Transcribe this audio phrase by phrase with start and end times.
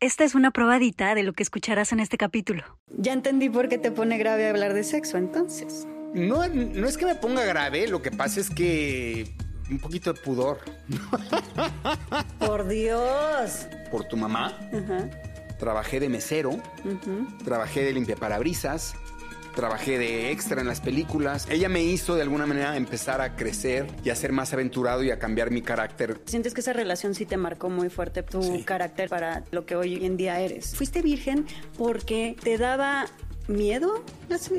[0.00, 2.62] Esta es una probadita de lo que escucharás en este capítulo.
[2.96, 5.88] Ya entendí por qué te pone grave hablar de sexo entonces.
[6.14, 9.34] No, no es que me ponga grave, lo que pasa es que
[9.68, 10.60] un poquito de pudor.
[12.38, 13.66] Por Dios.
[13.90, 14.56] Por tu mamá.
[14.72, 15.10] Ajá.
[15.58, 16.62] Trabajé de mesero,
[17.44, 18.94] trabajé de limpiaparabrisas,
[19.54, 21.46] trabajé de extra en las películas.
[21.50, 25.10] Ella me hizo de alguna manera empezar a crecer y a ser más aventurado y
[25.10, 26.20] a cambiar mi carácter.
[26.26, 28.62] ¿Sientes que esa relación sí te marcó muy fuerte tu Sí.
[28.64, 30.74] carácter para lo que hoy en día eres?
[30.76, 33.06] ¿Fuiste virgen porque te daba
[33.48, 34.04] miedo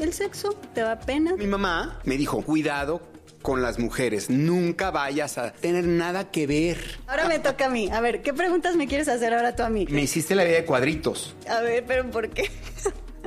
[0.02, 0.54] el sexo?
[0.74, 1.36] ¿Te daba pena?
[1.36, 3.02] Mi mamá me dijo, cuidado
[3.42, 6.78] con las mujeres, nunca vayas a tener nada que ver.
[7.08, 7.90] Ahora me toca a mí.
[7.90, 9.88] A ver, ¿qué preguntas me quieres hacer ahora tú a mí?
[9.90, 11.36] Me hiciste la vida de cuadritos.
[11.48, 12.50] A ver, pero ¿por qué?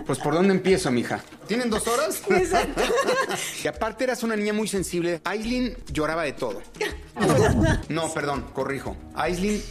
[0.06, 1.20] Pues ¿por dónde empiezo, mija?
[1.47, 2.23] ¿Tienen dos horas?
[2.30, 2.83] Exacto.
[3.62, 5.20] y aparte eras una niña muy sensible.
[5.25, 6.62] Aislinn lloraba de todo.
[7.88, 8.97] No, perdón, corrijo.
[9.15, 9.62] Aislinn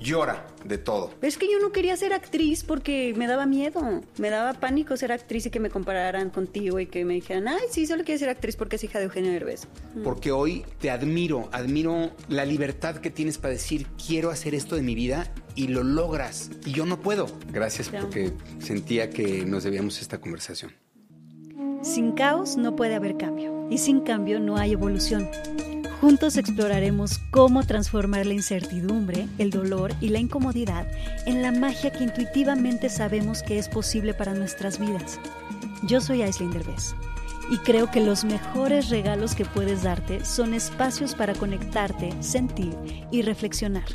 [0.00, 1.10] llora de todo.
[1.22, 4.02] Es que yo no quería ser actriz porque me daba miedo.
[4.18, 7.62] Me daba pánico ser actriz y que me compararan contigo y que me dijeran, ay,
[7.70, 9.66] sí, solo quiero ser actriz porque es hija de Eugenio Derbez.
[10.04, 14.82] Porque hoy te admiro, admiro la libertad que tienes para decir, quiero hacer esto de
[14.82, 16.50] mi vida y lo logras.
[16.64, 17.26] Y yo no puedo.
[17.52, 18.00] Gracias Ya.
[18.00, 20.72] porque sentía que nos debíamos esta conversación.
[21.82, 25.28] Sin caos no puede haber cambio y sin cambio no hay evolución.
[26.00, 30.86] Juntos exploraremos cómo transformar la incertidumbre, el dolor y la incomodidad
[31.26, 35.18] en la magia que intuitivamente sabemos que es posible para nuestras vidas.
[35.84, 36.94] Yo soy Aislinn Derbez
[37.50, 42.76] y creo que los mejores regalos que puedes darte son espacios para conectarte, sentir
[43.10, 43.86] y reflexionar.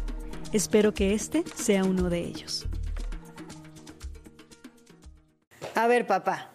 [0.54, 2.66] Espero que este sea uno de ellos.
[5.76, 6.50] A ver, papá,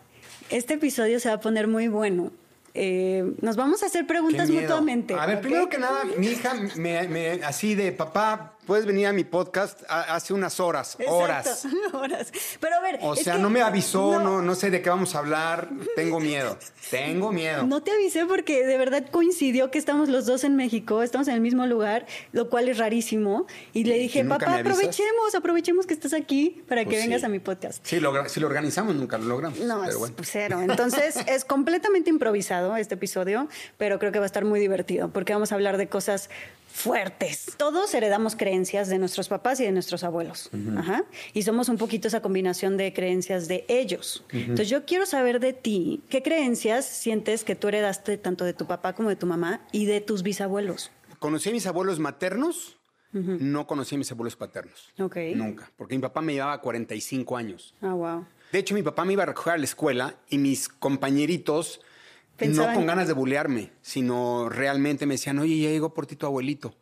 [0.51, 2.33] este episodio se va a poner muy bueno.
[2.79, 5.15] Eh, nos vamos a hacer preguntas mutuamente.
[5.15, 9.13] A ver, primero que nada, mi hija me, me- así de papá, puedes venir a
[9.13, 11.67] mi podcast hace unas horas, Exacto, horas.
[11.93, 12.33] horas.
[12.61, 12.99] Pero a ver.
[13.03, 14.43] O sea, no me avisó, no.
[14.43, 15.69] no, sé de qué vamos a hablar.
[15.95, 16.59] Tengo miedo.
[16.91, 17.67] Tengo miedo.
[17.67, 21.35] No te avisé porque de verdad coincidió que estamos los dos en México, estamos en
[21.35, 23.47] el mismo lugar, lo cual es rarísimo.
[23.73, 27.27] Y le dije, papá, aprovechemos, aprovechemos que estás aquí para que Pues vengas sí.
[27.27, 27.85] a mi podcast.
[27.85, 29.59] Sí, si lo organizamos, nunca lo logramos.
[29.61, 30.15] No, pero es bueno.
[30.23, 30.61] cero.
[30.63, 33.49] Entonces es completamente improvisado este episodio,
[33.79, 36.29] pero creo que va a estar muy divertido porque vamos a hablar de cosas
[36.77, 37.55] fuertes.
[37.57, 40.51] Todos heredamos creencias de nuestros papás y de nuestros abuelos.
[40.77, 41.05] Ajá.
[41.33, 44.25] Y somos un poquito esa combinación de creencias de ellos.
[44.31, 48.67] Entonces yo quiero saber de ti, ¿qué creencias sientes que tú heredaste tanto de tu
[48.67, 50.91] papá como de tu mamá y de tus bisabuelos?
[51.19, 52.77] Conocí a mis abuelos maternos,
[53.13, 54.93] no conocí a mis abuelos paternos.
[54.99, 55.17] Ok.
[55.35, 57.75] Nunca, porque mi papá me llevaba 45 años.
[57.81, 58.27] Ah, wow.
[58.53, 61.81] De hecho, mi papá me iba a recoger a la escuela y mis compañeritos,
[62.37, 66.17] Pensaban- no con ganas de bulearme, sino realmente me decían, oye, ya llegó por ti
[66.17, 66.75] tu abuelito.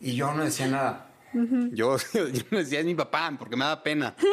[0.00, 1.10] y yo no decía nada.
[1.72, 4.14] yo, yo no decía, es mi papá, porque me da pena.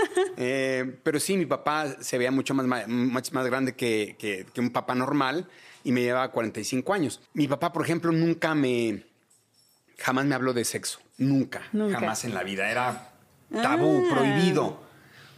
[0.44, 4.72] Eh, pero sí, mi papá se veía mucho más, más grande que, que- que un
[4.72, 5.48] papá normal
[5.84, 7.22] y me llevaba 45 años.
[7.34, 9.04] Mi papá, por ejemplo, nunca me...
[10.00, 11.00] Jamás me habló de sexo.
[11.20, 11.62] Nunca.
[11.74, 12.00] Nunca.
[12.00, 12.72] Jamás en la vida.
[12.72, 13.12] Era
[13.52, 14.16] tabú, Ah.
[14.16, 14.82] prohibido.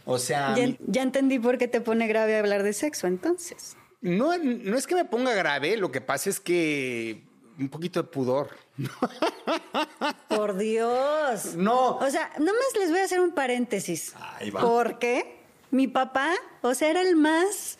[0.06, 3.76] O sea, Ya, ya entendí por qué te pone grave hablar de sexo, entonces.
[4.04, 7.22] No, no es que me ponga grave, lo que pasa es que
[7.58, 8.50] un poquito de pudor.
[10.28, 11.54] Por Dios.
[11.56, 11.96] No.
[11.96, 14.12] O sea, nomás les voy a hacer un paréntesis.
[14.20, 14.60] Ahí va.
[14.60, 15.38] Porque
[15.70, 17.78] mi papá, o sea, era el más.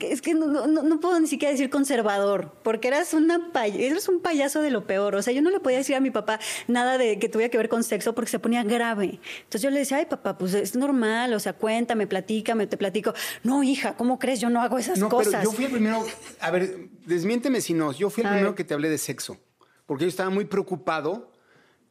[0.00, 4.08] Es que no, no- no puedo ni siquiera decir conservador, porque eras, una pay- eras
[4.08, 5.14] un payaso de lo peor.
[5.14, 7.58] O sea, yo no le podía decir a mi papá nada de que tuviera que
[7.58, 9.20] ver con sexo porque se ponía grave.
[9.38, 13.14] Entonces yo le decía, ay, papá, pues es normal, o sea, cuéntame, platícame, te platico.
[13.44, 14.40] No, hija, ¿cómo crees?
[14.40, 15.32] Yo no hago esas No, cosas.
[15.32, 16.04] pero yo fui el primero.
[16.40, 17.92] A ver, desmiénteme si no.
[17.92, 18.56] Yo fui el A primero ver.
[18.56, 19.38] que te hablé de sexo.
[19.86, 21.32] Porque yo estaba muy preocupado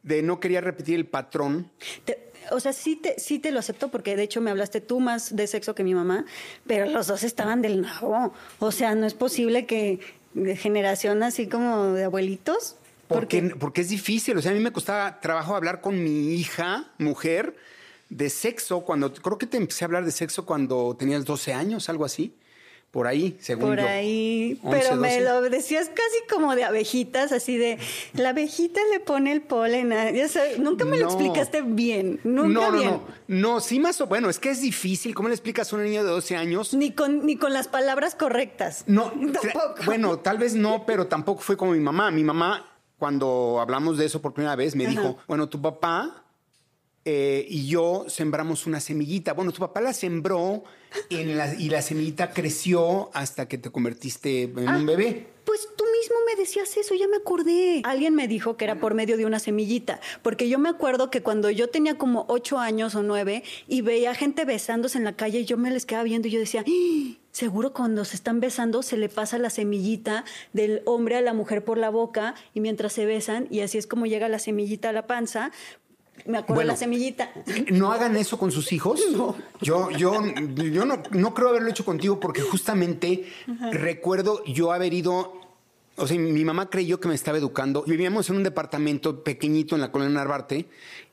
[0.02, 1.70] de no quería repetir el patrón.
[2.04, 5.00] Te- o sea, sí te, sí te lo acepto porque de hecho me hablaste tú
[5.00, 6.24] más de sexo que mi mamá,
[6.66, 8.32] pero los dos estaban del nabo.
[8.58, 10.00] O sea, no es posible que
[10.34, 12.76] de generación así como de abuelitos.
[13.06, 14.36] Porque, porque es difícil.
[14.36, 17.56] O sea, a mí me costaba trabajo hablar con mi hija, mujer,
[18.10, 18.80] de sexo.
[18.80, 22.34] Cuando creo que te empecé a hablar de sexo cuando tenías 12 años, algo así.
[22.90, 23.86] Por ahí, según por yo.
[23.86, 25.20] ahí, 11, pero me 12.
[25.20, 27.78] lo decías casi como de abejitas, así de
[28.14, 29.92] la abejita le pone el polen.
[29.92, 32.90] a- ya sabes, nunca me lo explicaste bien, nunca no, no, bien.
[32.90, 33.02] no.
[33.28, 35.14] No, sí más o bueno, es que es difícil.
[35.14, 36.72] ¿Cómo le explicas a un niño de 12 años?
[36.72, 38.84] Ni con, ni con las palabras correctas.
[38.86, 39.74] No, Tampoco.
[39.84, 42.10] bueno, tal vez no, pero tampoco fue como mi mamá.
[42.10, 42.64] Mi mamá,
[42.98, 44.90] cuando hablamos de eso por primera vez, me Ajá.
[44.92, 46.24] dijo, bueno, tu papá
[47.10, 49.32] eh, y yo sembramos una semillita.
[49.32, 50.62] Bueno, tu papá la sembró
[51.08, 54.76] en la- y la semillita creció hasta que te convertiste en Ah.
[54.76, 55.26] un bebé.
[55.46, 56.94] Pues tú mismo me decías eso?
[56.94, 57.80] Ya me acordé.
[57.84, 61.22] Alguien me dijo que era por medio de una semillita, porque yo me acuerdo que
[61.22, 65.46] cuando yo tenía como ocho años o nueve y veía gente besándose en la calle,
[65.46, 67.14] yo me les quedaba viendo y yo decía, ¡Ah!
[67.32, 71.64] seguro cuando se están besando se le pasa la semillita del hombre a la mujer
[71.64, 74.92] por la boca y mientras se besan y así es como llega la semillita a
[74.92, 75.50] la panza.
[76.26, 77.30] Me acuerdo de la semillita.
[77.70, 79.00] No hagan eso con sus hijos.
[79.60, 80.22] Yo, yo,
[80.54, 83.24] yo no, no creo haberlo hecho contigo porque justamente
[83.72, 85.38] recuerdo yo haber ido
[85.96, 87.82] o sea, mi mamá creyó que me estaba educando.
[87.82, 90.68] Vivíamos en un departamento pequeñito en la colonia Narvarte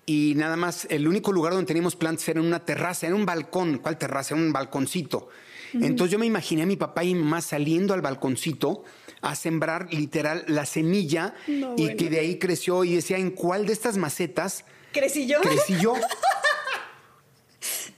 [0.05, 3.25] y nada más, el único lugar donde teníamos plantas era en una terraza, era un
[3.25, 3.79] balcón.
[3.79, 4.35] ¿Cuál terraza?
[4.35, 5.29] Era un balconcito.
[5.73, 8.83] Entonces yo me imaginé a mi papá y mi mamá saliendo al balconcito
[9.21, 13.73] a sembrar literal la semilla y que de ahí creció y decía, ¿en cuál de
[13.73, 14.63] estas macetas
[14.95, 15.41] crecí yo?
[15.41, 15.93] Crecí yo.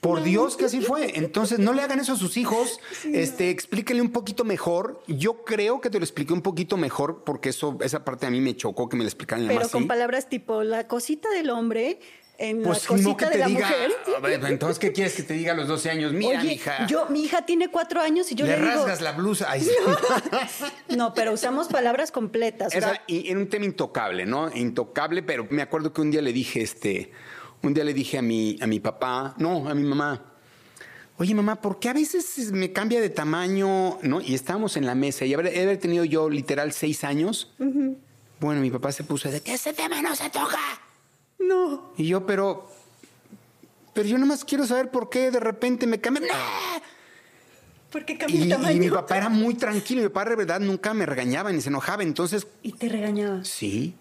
[0.02, 1.18] Por Dios que así fue.
[1.18, 2.80] Entonces, no le hagan eso a sus hijos.
[3.12, 5.02] este, explíquenle un poquito mejor.
[5.08, 8.40] Yo creo que te lo expliqué un poquito mejor porque eso, esa parte a mí
[8.40, 9.48] me chocó que me lo explicaran.
[9.48, 12.00] Pero con palabras tipo la cosita del hombre
[12.38, 13.92] en la pues, cosita de la mujer.
[14.48, 16.14] entonces, ¿qué quieres que te diga a los 12 años?
[16.14, 16.86] Mira, mi hija.
[16.88, 19.50] Yo, mi hija tiene cuatro años y yo le, le rasgas la blusa.
[20.96, 21.14] no.
[21.14, 22.74] pero usamos palabras completas.
[22.76, 24.56] Era, un tema intocable, ¿no?
[24.56, 27.12] Intocable, pero me acuerdo que un día le dije, este,
[27.64, 30.34] un día le dije a mi, a mi papá, no, a mi mamá,
[31.18, 33.98] oye mamá, ¿por qué a veces me cambia de tamaño?
[34.04, 34.22] ¿No?
[34.22, 37.54] Y estábamos en la mesa y haber, haber tenido yo literal seis años.
[38.40, 40.60] Bueno, mi papá se puso de que ese tema no se toca.
[41.40, 41.92] No.
[41.98, 42.70] Y yo, pero.
[43.94, 46.34] Pero yo nomás quiero saber por qué de repente me cambia.
[47.92, 48.76] ¿Por qué cambió de tamaño?
[48.76, 50.02] Y mi papá era muy tranquilo.
[50.02, 52.04] Mi papá de verdad nunca me regañaba ni se enojaba.
[52.04, 52.48] Entonces.
[52.62, 53.44] ¿Y te regañaba?
[53.44, 53.96] Sí.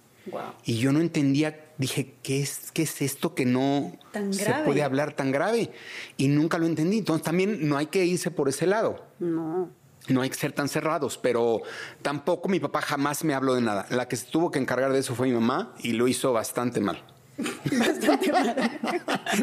[0.64, 3.96] Y yo no entendía, dije, ¿qué es, qué es esto que no
[4.30, 5.70] se puede hablar tan grave?
[6.16, 6.98] Y nunca lo entendí.
[6.98, 9.04] Entonces también no hay que irse por ese lado.
[9.18, 9.70] No.
[10.08, 11.62] No hay que ser tan cerrados, pero
[12.02, 13.86] tampoco mi papá jamás me habló de nada.
[13.90, 16.80] La que se tuvo que encargar de eso fue mi mamá y lo hizo bastante
[16.80, 17.02] mal.
[17.78, 18.32] Bastante.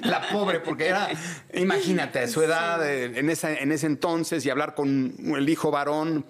[0.03, 1.09] La pobre, porque era,
[1.53, 6.25] imagínate, a su edad, en, esa, en ese entonces, y hablar con el hijo varón,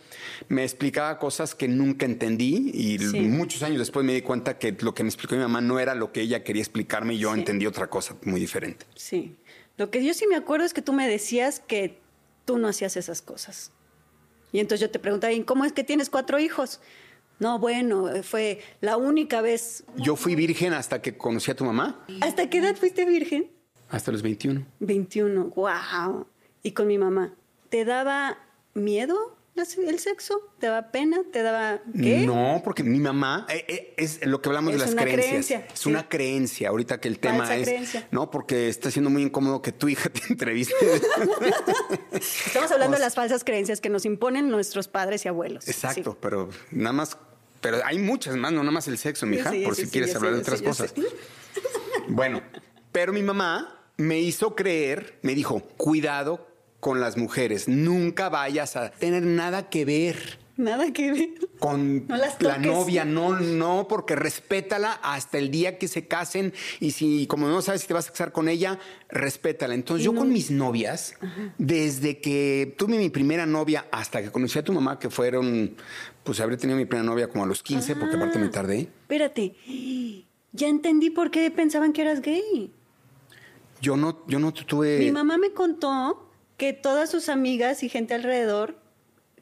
[0.49, 4.93] me explicaba cosas que nunca entendí y muchos años después me di cuenta que lo
[4.93, 7.65] que me explicó mi mamá no era lo que ella quería explicarme y yo entendí
[7.65, 8.85] otra cosa muy diferente.
[8.95, 9.35] Sí.
[9.77, 11.99] Lo que yo sí me acuerdo es que tú me decías que
[12.45, 13.71] tú no hacías esas cosas.
[14.51, 16.79] Y entonces yo te preguntaba, ¿cómo es que tienes cuatro hijos?
[17.43, 19.83] No, bueno, fue la única vez.
[19.97, 22.05] Yo fui virgen hasta que conocí a tu mamá.
[22.21, 23.51] ¿Hasta qué edad fuiste virgen?
[23.89, 24.65] Hasta los 21.
[24.79, 26.25] 21, wow.
[26.63, 27.33] Y con mi mamá.
[27.67, 28.37] ¿Te daba
[28.73, 30.53] miedo el sexo?
[30.57, 31.19] ¿Te daba pena?
[31.33, 32.25] ¿Te daba qué?
[32.25, 35.27] No, porque mi mamá eh, eh, es lo que hablamos de las creencias.
[35.27, 36.69] Creencia, es una creencia.
[36.69, 38.07] Ahorita que el tema es creencia?
[38.11, 40.73] no, porque está siendo muy incómodo que tu hija te entreviste.
[42.13, 45.67] Estamos hablando de las falsas creencias que nos imponen nuestros padres y abuelos.
[45.67, 47.17] Exacto, pero nada más
[47.63, 50.33] pero hay muchas más, no nada más el sexo, mi hija, por si quieres hablar
[50.33, 50.93] de otras cosas.
[52.09, 52.41] Bueno,
[52.91, 56.47] pero mi mamá me hizo creer, me dijo, cuidado
[56.79, 60.43] con las mujeres, nunca vayas a tener nada que ver.
[60.55, 61.29] Nada que ver.
[61.57, 62.05] Con
[62.39, 67.47] la novia, no, no, porque respétala hasta el día que se casen y si, como
[67.47, 68.77] no sabes si te vas a casar con ella,
[69.09, 69.73] respétala.
[69.73, 71.15] Entonces, yo con mis novias,
[71.57, 75.75] desde que tuve mi primera novia hasta que conocí a tu mamá, que fueron
[76.23, 78.79] pues habré tenido mi primera novia como a los 15, porque aparte me tardé.
[79.01, 79.55] Espérate,
[80.51, 82.71] ya entendí por qué pensaban que eras gay.
[83.81, 84.99] Yo no, yo no tuve...
[84.99, 88.77] Mi mamá me contó que todas sus amigas y gente alrededor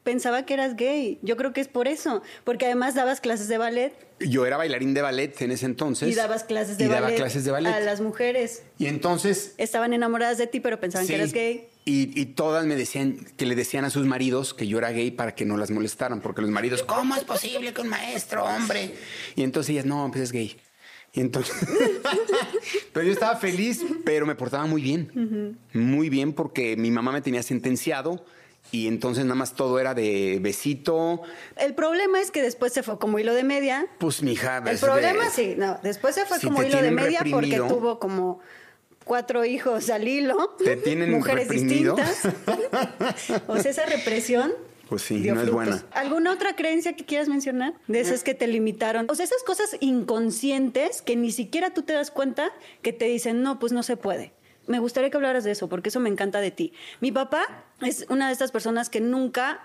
[0.02, 1.20] pensaba que eras gay.
[1.22, 3.92] Yo creo que es por eso, porque además dabas clases de ballet.
[4.18, 6.08] Yo era bailarín de ballet en ese entonces.
[6.08, 8.64] Y dabas clases de, ballet, clases de ballet a las mujeres.
[8.78, 9.54] Y entonces...
[9.58, 11.68] Estaban enamoradas de ti, pero pensaban que eras gay.
[11.84, 15.34] Y, todas me decían que le decían a sus maridos que yo era gay para
[15.34, 18.94] que no las molestaran, porque los maridos, ¿cómo es posible que un maestro, hombre?
[19.34, 20.56] Y entonces ellas, no, pues es gay.
[21.12, 21.54] Y entonces,
[22.92, 27.20] pero yo estaba feliz, pero me portaba muy bien, muy bien porque mi mamá me
[27.20, 28.24] tenía sentenciado
[28.70, 31.20] y entonces nada más todo era de besito.
[31.56, 33.86] El problema es que después se fue como hilo de media.
[33.98, 34.62] Pues mi hija.
[34.66, 38.40] El problema sí, no, después se fue como hilo de media porque tuvo como
[39.04, 42.22] cuatro hijos al hilo, ¿Te tienen mujeres distintas.
[43.46, 44.52] o sea, esa represión.
[44.88, 45.84] Pues sí, no es buena.
[45.92, 47.72] ¿Alguna otra creencia que quieras mencionar?
[47.88, 49.06] De esas que te limitaron.
[49.08, 53.42] O sea, esas cosas inconscientes que ni siquiera tú te das cuenta que te dicen,
[53.42, 54.32] no, pues no se puede.
[54.66, 56.72] Me gustaría que hablaras de eso, porque eso me encanta de ti.
[57.00, 59.62] Mi papá es una de estas personas que nunca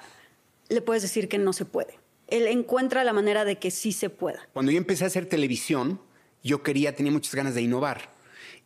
[0.70, 2.00] le puedes decir que no se puede.
[2.28, 4.48] Él encuentra la manera de que sí se pueda.
[4.54, 6.02] Cuando yo empecé a hacer televisión,
[6.44, 8.17] yo quería, tenía muchas ganas de innovar.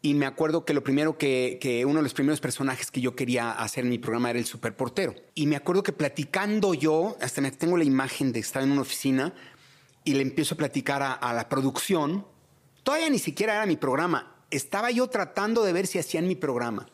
[0.04, 3.16] Y me acuerdo que lo primero que, que, uno de los primeros personajes que yo
[3.16, 5.14] quería hacer en mi programa era el superportero.
[5.36, 8.82] Y me acuerdo que platicando yo, hasta me tengo la imagen de estar en una
[8.82, 9.34] oficina,
[10.04, 12.26] y le empiezo a platicar a, la producción.
[12.84, 14.36] Todavía ni siquiera era mi programa.
[14.50, 16.88] Estaba yo tratando de ver si hacían mi programa.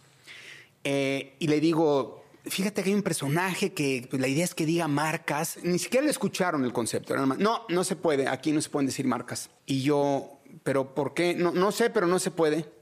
[0.84, 4.66] Eh, y le digo, fíjate que hay un personaje que pues, la idea es que
[4.66, 5.58] diga marcas.
[5.64, 7.16] Ni siquiera le escucharon el concepto.
[7.26, 8.28] no, no se puede.
[8.28, 9.50] Aquí no se pueden decir marcas.
[9.66, 11.34] Y yo, ¿pero por qué?
[11.34, 12.77] No, no sé, pero no se puede.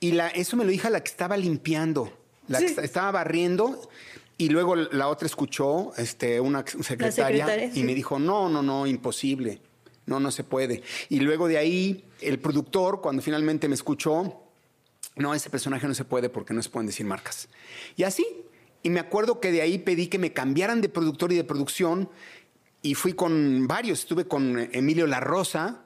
[0.00, 2.12] Y la, eso me lo dijo la que estaba limpiando.
[2.48, 3.80] La que estaba barriendo
[4.38, 9.60] y luego la otra escuchó, este, una secretaria, y me dijo, no, no, no, imposible,
[10.04, 10.82] no, no se puede.
[11.08, 14.42] Y luego de ahí, el productor, cuando finalmente me escuchó,
[15.16, 17.48] no, ese personaje no se puede porque no se pueden decir marcas.
[17.96, 18.26] Y así,
[18.82, 22.10] y me acuerdo que de ahí pedí que me cambiaran de productor y de producción,
[22.82, 25.85] y fui con varios, estuve con Emilio La Rosa,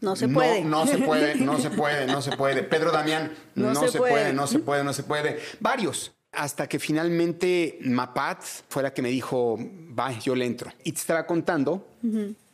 [0.00, 0.62] no se puede.
[0.62, 2.62] No, no, se puede, no se puede, no se puede.
[2.62, 4.32] Pedro Damián, no, se, puede.
[4.32, 5.40] no se puede, no se puede.
[5.60, 9.58] Varios hasta que finalmente Mapat fue la que me dijo,
[9.98, 10.70] va, yo le entro.
[10.84, 11.88] Y te estaba contando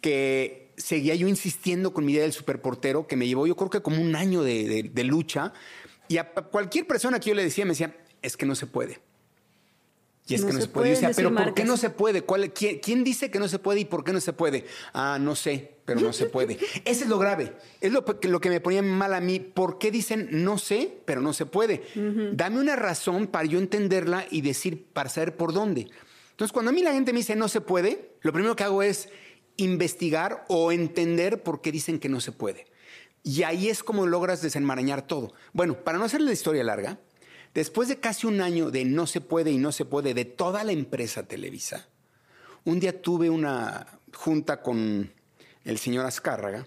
[0.00, 3.82] que seguía yo insistiendo con mi idea del superportero, que me llevó yo creo que
[3.82, 5.52] como un año de, lucha.
[6.08, 9.00] Y a cualquier persona que yo le decía, me decía, es que no se puede.
[10.26, 10.94] Y es que no se, puede.
[10.94, 12.24] Yo pero ¿por qué no se puede?
[12.24, 14.66] quién, dice que no se puede y por qué no se puede?
[14.92, 16.58] Ah, no sé, pero no se puede.
[16.84, 17.54] Ese es lo grave.
[17.80, 19.40] Es lo, lo, que me ponía mal a mí.
[19.40, 21.82] ¿Por qué dicen no sé, pero no se puede?
[22.34, 25.88] Dame una razón para yo entenderla y decir, para saber por dónde.
[26.30, 28.82] Entonces, cuando a mí la gente me dice no se puede, lo primero que hago
[28.82, 29.08] es
[29.56, 32.66] investigar o entender por qué dicen que no se puede.
[33.24, 35.32] Y ahí es como logras desenmarañar todo.
[35.52, 36.98] Bueno, para no hacerle la historia larga,
[37.54, 40.64] Después de casi un año de no se puede y no se puede de toda
[40.64, 41.88] la empresa Televisa,
[42.64, 45.12] un día tuve una junta con
[45.64, 46.66] el señor Azcárraga,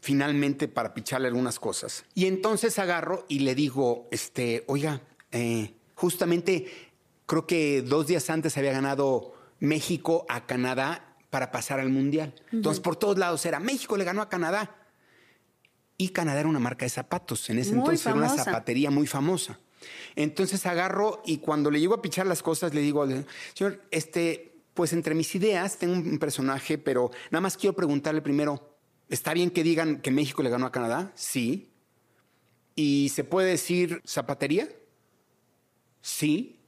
[0.00, 2.04] finalmente para picharle algunas cosas.
[2.14, 6.66] Y entonces agarro y le digo, este, oiga, eh, justamente
[7.26, 12.34] creo que dos días antes había ganado México a Canadá para pasar al Mundial.
[12.52, 14.74] Entonces, por todos lados era, México le ganó a Canadá.
[15.98, 17.50] Y Canadá era una marca de zapatos.
[17.50, 19.58] En ese entonces era una zapatería muy famosa.
[20.16, 23.06] Entonces agarro y cuando le llego a pichar las cosas, le digo,
[23.54, 28.76] señor, este, pues entre mis ideas tengo un personaje, pero nada más quiero preguntarle primero,
[29.08, 31.12] ¿está bien que digan que México le ganó a Canadá?
[31.14, 31.70] Sí.
[32.74, 34.68] ¿Y se puede decir zapatería?
[36.00, 36.60] Sí.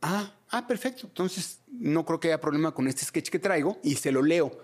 [0.00, 1.06] Ah, ah, perfecto.
[1.08, 4.56] Entonces no creo que haya problema con este sketch que traigo y se lo leo.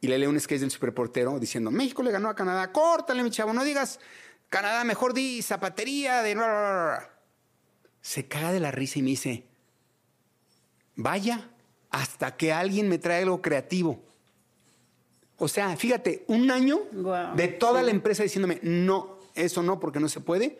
[0.00, 3.30] Y le leo un sketch del superportero diciendo, México le ganó a Canadá, córtale mi
[3.30, 4.00] chavo, no digas
[4.48, 6.34] Canadá, mejor di zapatería de
[8.04, 9.44] se caga de la risa y me dice,
[10.94, 11.48] vaya,
[11.88, 13.98] hasta que alguien me trae algo creativo.
[15.38, 16.80] O sea, fíjate, un año
[17.34, 20.58] de toda la empresa diciéndome, no, eso no, porque no se puede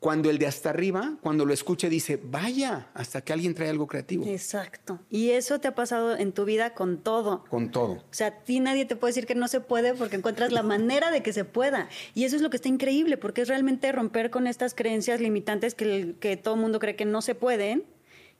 [0.00, 3.86] cuando el de hasta arriba, cuando lo escuche, dice, vaya, hasta que alguien trae algo
[3.86, 4.24] creativo.
[4.26, 4.98] Exacto.
[5.10, 7.44] Y eso te ha pasado en tu vida con todo.
[7.50, 7.92] Con todo.
[7.92, 10.62] O sea, a ti nadie te puede decir que no se puede porque encuentras la
[10.62, 11.90] manera de que se pueda.
[12.14, 15.74] Y eso es lo que está increíble, porque es realmente romper con estas creencias limitantes
[15.74, 17.84] que, que todo el mundo cree que no se pueden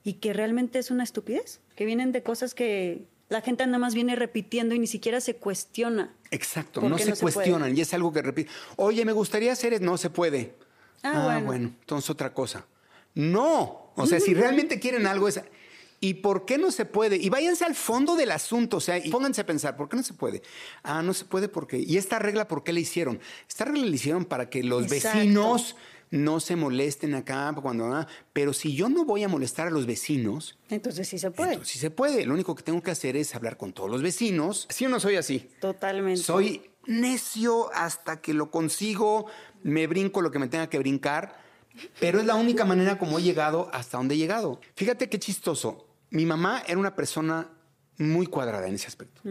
[0.03, 3.93] y que realmente es una estupidez, que vienen de cosas que la gente nada más
[3.93, 6.13] viene repitiendo y ni siquiera se cuestiona.
[6.31, 8.49] Exacto, no se, cuestionan y es algo que repite.
[8.77, 10.55] Oye, me gustaría hacer, no se puede.
[11.03, 11.67] Ah, ah bueno.
[11.79, 12.65] entonces otra cosa.
[13.13, 15.41] No, o sea, si realmente quieren algo es...
[16.03, 17.17] ¿Y por qué no se puede?
[17.17, 20.01] Y váyanse al fondo del asunto, o sea, y pónganse a pensar, ¿por qué no
[20.01, 20.41] se puede?
[20.81, 21.77] Ah, no se puede porque...
[21.77, 23.19] ¿Y esta regla por qué la hicieron?
[23.47, 25.75] Esta regla la hicieron para que los vecinos
[26.09, 27.93] no se molesten acá cuando...
[27.93, 30.57] Ah, pero si yo no voy a molestar a los vecinos...
[30.69, 31.51] Entonces sí se puede.
[31.51, 32.25] Entonces sí se puede.
[32.25, 34.65] Lo único que tengo que hacer es hablar con todos los vecinos.
[34.69, 35.49] ¿Sí o no soy así?
[35.59, 36.19] Totalmente.
[36.19, 39.27] Soy necio hasta que lo consigo,
[39.63, 41.39] me brinco lo que me tenga que brincar,
[41.99, 44.59] pero es la única manera como he llegado hasta donde he llegado.
[44.75, 45.87] Fíjate qué chistoso.
[46.09, 47.49] Mi mamá era una persona
[47.97, 49.21] muy cuadrada en ese aspecto.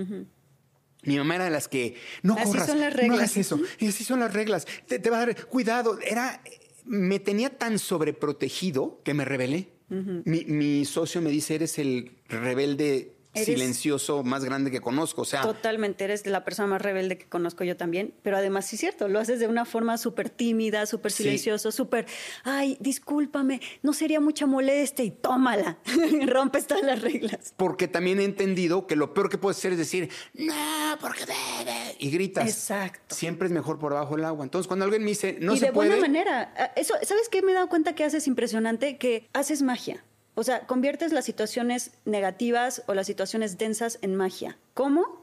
[1.03, 3.09] Mi mamá era de las que no así corras, son las reglas.
[3.09, 3.61] no hagas eso.
[3.79, 4.67] Y así son las reglas.
[4.87, 5.99] Te, te, va a dar cuidado.
[6.01, 6.43] Era,
[6.85, 9.73] me tenía tan sobreprotegido que me rebelé.
[9.89, 15.23] mi, mi socio me dice, eres el rebelde silencioso más grande que conozco.
[15.23, 18.15] O sea, totalmente, eres la persona más rebelde que conozco yo también.
[18.23, 22.07] Pero además, sí es cierto, lo haces de una forma súper tímida, súper silencioso, súper,
[22.45, 25.79] ay, discúlpame, no sería mucha molestia y tómala.
[26.27, 27.55] Rompes todas las reglas.
[27.57, 30.55] Porque también he entendido que lo peor que puedes hacer es decir, no,
[31.01, 31.97] porque bebe.
[31.99, 32.49] Y gritas.
[32.49, 33.15] Exacto.
[33.15, 34.45] Siempre es mejor por abajo del agua.
[34.45, 35.91] Entonces, cuando alguien me dice, no y se puede.
[35.91, 36.73] de buena manera.
[36.77, 37.43] Eso, ¿sabes qué?
[37.43, 40.05] Me he dado cuenta que haces impresionante, que haces magia.
[40.41, 44.57] O sea, conviertes las situaciones negativas o las situaciones densas en magia.
[44.73, 45.21] ¿Cómo?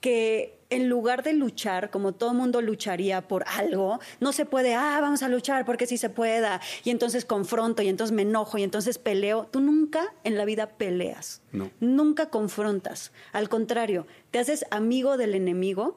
[0.00, 4.98] que en lugar de luchar, como todo mundo lucharía por algo, no se puede, ah,
[5.00, 8.62] vamos a luchar porque sí se pueda, y entonces confronto, y entonces me enojo, y
[8.62, 9.48] entonces peleo.
[9.50, 11.70] Tú nunca en la vida peleas, No.
[11.80, 13.10] nunca confrontas.
[13.32, 15.96] Al contrario, te haces amigo del enemigo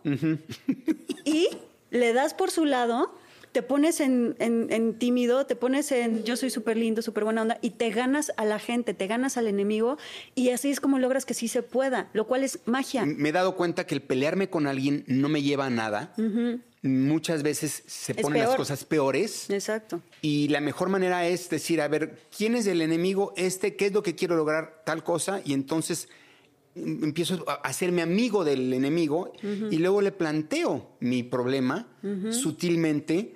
[1.26, 1.50] y
[1.92, 3.14] le das por su lado,
[3.52, 7.42] te pones en, en- en tímido, te pones en yo soy súper lindo, súper buena
[7.42, 9.98] onda, y te ganas a la gente, te ganas al enemigo,
[10.36, 13.06] y así es como logras que sí se pueda, lo cual es magia.
[13.06, 16.14] Me he dado cuenta que el pelearme con alguien no me lleva a nada.
[16.82, 19.50] Muchas veces se Es ponen las cosas peores.
[19.50, 20.02] Exacto.
[20.22, 23.76] Y la mejor manera es decir, a ver, ¿quién es el enemigo este?
[23.76, 24.84] ¿Qué es lo que quiero lograr?
[24.86, 25.42] Tal cosa.
[25.44, 26.08] Y entonces
[26.76, 29.34] mm, empiezo a hacerme amigo del enemigo
[29.70, 31.86] y luego le planteo mi problema
[32.32, 33.36] sutilmente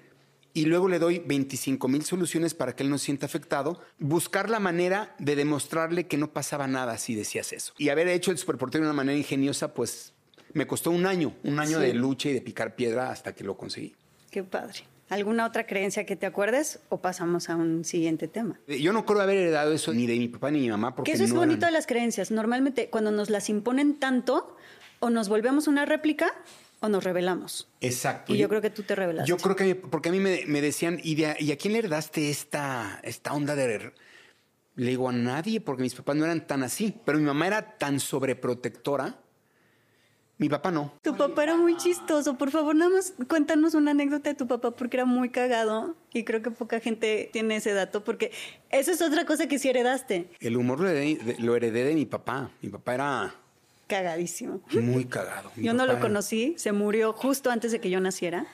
[0.54, 3.82] y luego le doy 25 mil soluciones para que él no se sienta afectado.
[4.00, 7.74] Buscar la manera de demostrarle que no pasaba nada si decías eso.
[7.78, 10.14] Y haber hecho el superportero de una manera ingeniosa, pues
[10.54, 11.86] me costó un año, un año Sí.
[11.86, 13.96] de lucha y de picar piedra hasta que lo conseguí.
[14.30, 14.82] Qué padre.
[15.10, 18.60] ¿Alguna otra creencia que te acuerdes o pasamos a un siguiente tema?
[18.68, 20.96] Eh, Yo no creo haber heredado eso ni de mi papá ni de mi mamá
[20.96, 22.32] porque Que eso es no bonito eran- de las creencias.
[22.32, 24.56] Normalmente cuando nos las imponen tanto,
[25.00, 26.34] o nos volvemos una réplica
[26.84, 27.70] o nos revelamos.
[27.80, 28.34] Exacto.
[28.34, 29.30] Y yo creo que tú te revelaste.
[29.30, 31.80] Yo creo que porque a mí me, me decían, ¿y, de- ¿y a quién le
[31.80, 33.94] heredaste esta, esta onda de...
[34.76, 37.78] Le digo a nadie porque mis papás no eran tan así, pero mi mamá era
[37.78, 39.20] tan sobreprotectora.
[40.40, 40.94] Mi papá no.
[41.04, 42.38] Tu papá era muy chistoso.
[42.38, 46.24] Por favor, nada más cuéntanos una anécdota de tu papá porque era muy cagado y
[46.26, 48.32] creo que poca gente tiene ese dato porque
[48.72, 50.32] eso es otra cosa que sí heredaste.
[50.42, 52.52] El humor lo heredé, de- lo heredé de mi papá.
[52.62, 53.36] Mi papá era
[53.88, 54.62] Cagadísimo.
[54.74, 55.52] muy cagado.
[55.56, 58.46] Mi Yo no lo conocí, se murió justo antes de que yo naciera.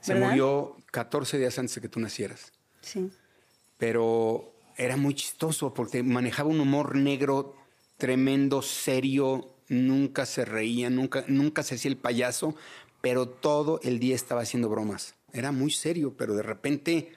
[0.00, 0.28] Se ¿verdad?
[0.28, 2.52] murió 14 días antes de que tú nacieras.
[2.80, 3.10] Sí.
[3.76, 7.56] pero era muy chistoso porque manejaba un humor negro
[7.96, 12.54] tremendo, serio, nunca se reía, nunca, nunca se hacía el payaso,
[13.00, 15.14] pero todo el día estaba haciendo bromas.
[15.32, 17.12] Era muy serio, pero de repente...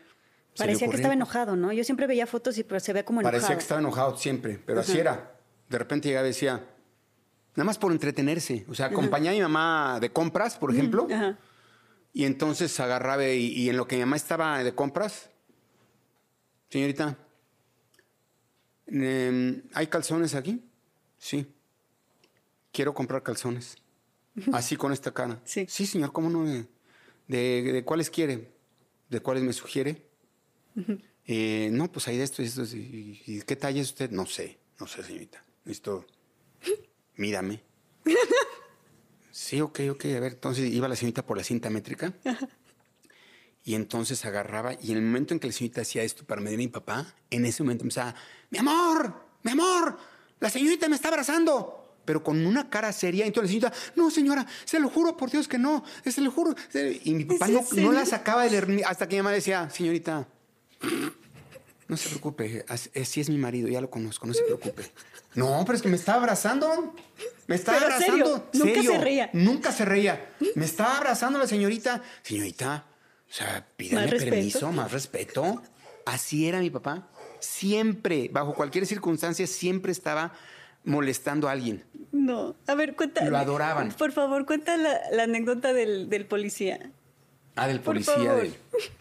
[0.57, 1.71] Parecía que estaba enojado, ¿no?
[1.71, 3.37] Yo siempre veía fotos y pues, se ve como enojado.
[3.39, 5.37] Parecía que estaba enojado siempre, pero así era.
[5.69, 6.65] De repente llegaba y decía,
[7.55, 8.65] nada más por entretenerse.
[8.69, 11.37] O sea, acompañaba a mi mamá de compras, por ejemplo, Ajá.
[12.13, 15.29] y entonces agarraba y, y en lo que mi mamá estaba de compras,
[16.69, 17.17] señorita,
[18.87, 20.63] em, ¿hay calzones aquí?
[21.17, 21.45] Sí.
[22.71, 23.75] Quiero comprar calzones.
[24.53, 25.41] Así con esta cara.
[25.43, 25.65] Sí.
[25.67, 26.45] Sí, señor, ¿cómo no?
[26.45, 26.65] ¿De,
[27.27, 28.49] de- de cuáles quiere?
[29.09, 30.05] ¿De cuáles me sugiere?
[31.27, 32.73] Eh, no, pues hay de estos y estos.
[32.73, 34.09] ¿Y, y qué talla es usted?
[34.09, 35.43] No sé, no sé, señorita.
[35.65, 36.05] Listo.
[37.21, 37.61] Mírame.
[39.29, 40.05] Sí, ok, ok.
[40.05, 42.13] A ver, entonces iba la señorita por la cinta métrica.
[43.63, 46.57] Y entonces agarraba, y en el momento en que la señorita hacía esto para medir
[46.57, 48.15] a mi papá, en ese momento empezaba,
[48.49, 49.99] mi amor, mi amor,
[50.39, 51.95] la señorita me está abrazando.
[52.05, 55.47] Pero con una cara seria, entonces la señorita, no señora, se lo juro por Dios
[55.47, 56.55] que no, se lo juro.
[57.03, 59.69] Y mi papá ¿Es en no, no la sacaba del hasta que mi mamá decía,
[59.69, 60.27] señorita,
[61.91, 64.83] no se preocupe, as- así es mi marido, ya lo conozco, no se preocupe.
[65.35, 66.95] No, pero es que me está abrazando.
[67.47, 68.25] Me está Pero abrazando.
[68.25, 69.29] serio, nunca se reía.
[69.33, 70.29] Nunca se reía.
[70.55, 72.01] Me está abrazando la señorita.
[72.23, 72.85] Señorita,
[73.29, 75.61] o sea, pídame Más permiso, más respeto.
[76.05, 77.07] Así era mi papá.
[77.41, 80.33] Siempre, bajo cualquier circunstancia, siempre estaba
[80.85, 81.83] molestando a alguien.
[82.11, 82.55] No.
[82.67, 83.23] A ver, cuenta.
[83.25, 83.91] Lo adoraban.
[83.91, 86.91] Por favor, cuenta la, la anécdota del, del policía.
[87.55, 88.33] Ah, del policía.
[88.33, 88.55] del-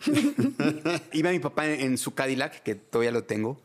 [1.13, 3.61] Iba mi papá en, en su Cadillac, que todavía lo tengo.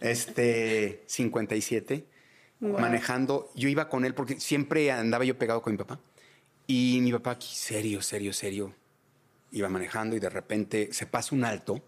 [0.00, 2.06] Este, 57.
[2.60, 2.78] Wow.
[2.78, 3.50] Manejando.
[3.54, 5.98] Yo iba con él porque siempre andaba yo pegado con mi papá.
[6.66, 8.74] Y mi papá aquí, serio, serio, serio.
[9.50, 11.82] Iba manejando y de repente se pasa un alto.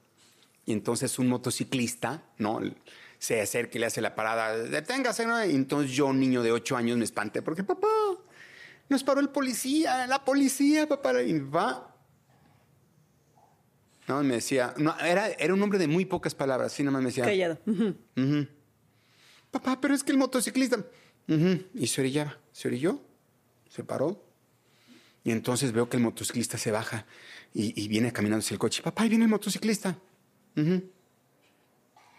[0.67, 2.61] Y entonces un motociclista, ¿no?
[3.19, 4.57] Se acerca y le hace la parada.
[4.59, 5.45] Deténgase, ¿no?
[5.45, 7.87] Y entonces yo, niño de 8 años, me espanté porque, papá,
[8.89, 11.23] nos paró el policía, la policía, papá.
[11.23, 11.95] Y papá
[14.07, 17.03] no, me decía, no, era, era un hombre de muy pocas palabras, sí, nada más
[17.03, 17.25] me decía.
[17.25, 17.59] Callado.
[19.51, 20.85] Papá, pero es que el motociclista.
[21.75, 23.01] Y se orillaba, se orilló,
[23.69, 24.23] se paró.
[25.23, 27.07] Y entonces veo que el motociclista se baja
[27.55, 28.83] y, y viene caminando hacia el coche.
[28.83, 29.99] Papá, ahí viene el motociclista.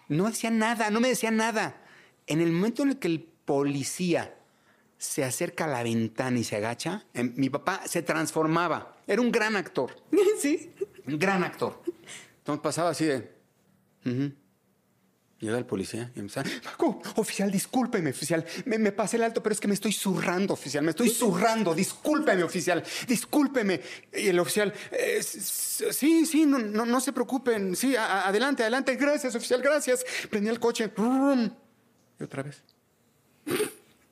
[0.07, 1.83] No decía nada, no me decía nada.
[2.25, 4.35] En el momento en el que el policía
[5.05, 8.97] se acerca a la ventana y se agacha, em, mi papá se transformaba.
[9.07, 9.95] Era un gran actor.
[10.39, 10.71] sí.
[11.07, 11.81] Un gran actor.
[12.39, 13.33] Entonces pasaba así de.
[15.39, 16.49] Llega el policía y empezaba.
[16.79, 18.45] "Oh, oficial, discúlpeme, oficial.
[18.65, 20.83] Me, me pasé el alto, pero es que me estoy zurrando, oficial.
[20.83, 21.75] Me estoy zurrando.
[21.75, 22.83] Discúlpeme, oficial.
[23.07, 23.81] Discúlpeme.
[24.13, 24.73] Y el oficial.
[24.91, 27.75] "Eh, sí, sí, no, no, no se preocupen.
[27.75, 28.95] Sí, a- adelante, adelante.
[28.95, 30.05] Gracias, oficial, gracias.
[30.29, 30.91] Prendí el coche.
[32.19, 32.63] Y otra vez.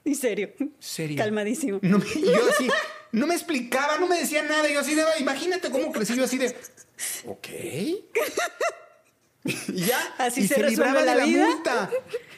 [0.05, 0.51] Y serio.
[0.79, 1.17] Serio.
[1.17, 1.79] Calmadísimo.
[1.81, 2.67] No yo así,
[3.13, 4.69] no me explicaba, no me decía nada.
[4.69, 6.55] Yo así de, imagínate cómo crecí yo así de,
[7.25, 7.47] ok.
[9.45, 9.99] y ya.
[10.17, 11.47] Así y se libraba la de la vida.
[11.47, 11.89] multa.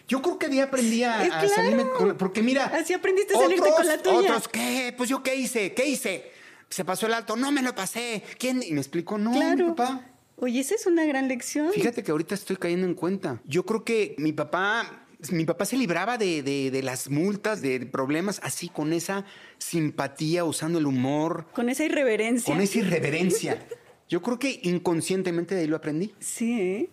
[0.08, 1.50] Yo creo que de ahí aprendí a, Es a claro.
[1.56, 2.66] salirme con, porque mira.
[2.66, 4.18] Así aprendiste a salirte con la tuya.
[4.20, 4.94] Otros, ¿qué?
[4.96, 5.74] Pues yo, ¿qué hice?
[5.74, 6.32] ¿Qué hice?
[6.70, 8.24] Se pasó el alto, no me lo pasé.
[8.38, 8.62] ¿Quién?
[8.64, 9.76] Y me explicó, no, mi Claro.
[9.76, 10.06] papá.
[10.38, 11.72] Oye, esa es una gran lección.
[11.72, 13.42] Fíjate que ahorita estoy cayendo en cuenta.
[13.46, 17.86] Yo creo que mi papá, mi papá se libraba de, de- de las multas, de
[17.86, 19.26] problemas, así con esa
[19.58, 22.54] simpatía, usando el humor, Con esa irreverencia.
[22.54, 23.66] con esa irreverencia.
[24.10, 26.14] Yo creo que inconscientemente de ahí lo aprendí.
[26.20, 26.62] Sí.
[26.62, 26.90] ¿eh?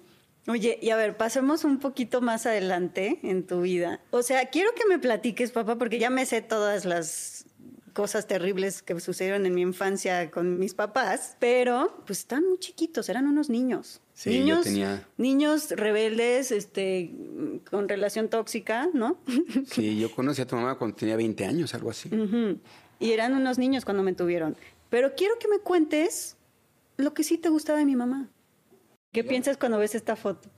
[0.48, 4.00] Oye, y a ver, pasemos un poquito más adelante en tu vida.
[4.10, 7.44] O sea, quiero que me platiques, papá, porque ya me sé todas las
[7.92, 13.08] cosas terribles que sucedieron en mi infancia con mis papás, pero pues están muy chiquitos,
[13.10, 14.00] eran unos niños.
[14.22, 17.12] Sí, yo niños, tenía- niños rebeldes, este,
[17.68, 19.18] con relación tóxica, ¿no?
[19.66, 22.08] Sí, yo conocí a tu mamá cuando tenía 20 años, algo así.
[23.00, 24.56] Y eran unos niños cuando me tuvieron.
[24.90, 26.36] Pero quiero que me cuentes
[26.98, 28.28] lo que sí te gustaba de mi mamá.
[29.10, 30.48] ¿Qué piensas cuando ves esta foto?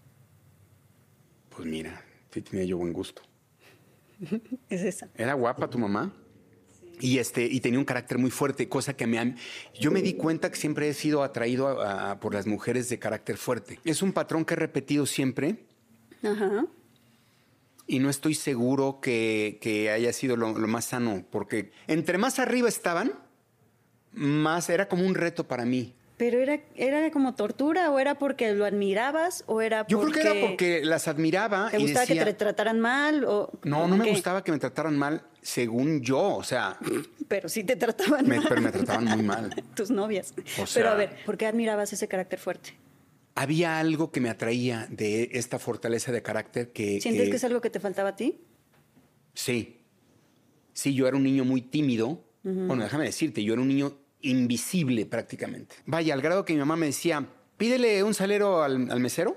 [1.49, 3.23] Pues mira, sí tenía yo buen gusto.
[4.69, 5.09] Es esa.
[5.15, 6.13] Era guapa tu mamá.
[7.01, 9.37] Y, este, y tenía un carácter muy fuerte, cosa que me han-
[9.79, 12.99] yo me di cuenta que siempre he sido atraído a- a- por las mujeres de
[12.99, 13.81] carácter fuerte.
[13.85, 15.65] Es un patrón que he repetido siempre
[16.23, 16.67] Ajá.
[17.87, 22.39] y no estoy seguro que, que haya sido lo, lo más sano, porque entre más
[22.39, 23.13] arriba estaban,
[24.13, 25.95] más era como un reto para mí.
[26.17, 30.33] Pero era, era como tortura o era porque lo admirabas o era Yo porque creo
[30.33, 33.89] que era porque las admiraba te y gustaba decía, que te trataran mal o no,
[33.89, 34.11] no me ¿qué?
[34.11, 36.79] gustaba que me trataran mal según yo, o sea,
[37.29, 38.47] Pero sí te trataban me- mal.
[38.49, 39.55] pero me trataban muy mal.
[39.77, 40.33] Tus novias.
[40.33, 42.71] O pero a sea- ver, ¿por qué admirabas ese carácter fuerte?
[43.37, 47.01] Había algo que me atraía de esta fortaleza de carácter que...
[47.01, 48.41] ¿Sientes que- que es algo que te faltaba a ti?
[49.35, 49.81] Sí.
[50.73, 52.25] Sí, yo era un niño muy tímido.
[52.43, 55.77] Bueno, déjame decirte, yo era un niño invisible prácticamente.
[55.87, 57.27] Vaya, al grado que mi mamá me decía,
[57.59, 59.37] pídele un salero al, al mesero.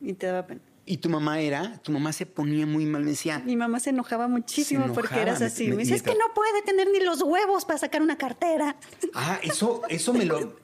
[0.00, 0.60] Y te daba pena.
[0.84, 3.90] Y tu mamá era, tu mamá se ponía muy mal, me decía, Mi mamá se
[3.90, 5.68] enojaba muchísimo Se porque eras así.
[5.68, 8.76] me- Me, es que no puede tener ni los huevos para sacar una cartera.
[9.14, 10.60] ah, eso, eso me lo...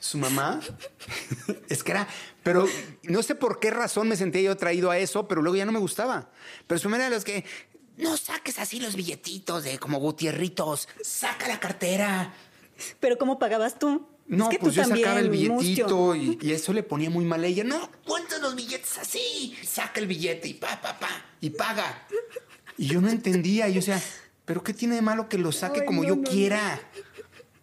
[0.00, 0.60] Su mamá,
[1.68, 2.06] es que era,
[2.44, 2.66] pero
[3.02, 5.72] no sé por qué razón me sentía yo atraído a eso, pero luego ya no
[5.72, 6.30] me gustaba.
[6.68, 7.44] Pero su mamá era de los que,
[7.96, 12.32] no saques así los billetitos de como Gutierritos, saca la cartera.
[13.00, 14.06] Pero ¿cómo pagabas tú?
[14.28, 17.42] No, es que pues yo sacaba el billetito y, y eso le ponía muy mal
[17.42, 17.64] a ella.
[17.64, 19.56] No, cuenta los billetes así.
[19.66, 21.08] Saca el billete y pa, pa, pa,
[21.40, 22.06] y paga.
[22.76, 23.68] Y yo no entendía.
[23.68, 24.00] Yo decía,
[24.44, 26.30] ¿pero qué tiene de malo que lo saque Ay, como no, yo no, no.
[26.30, 26.78] quiera?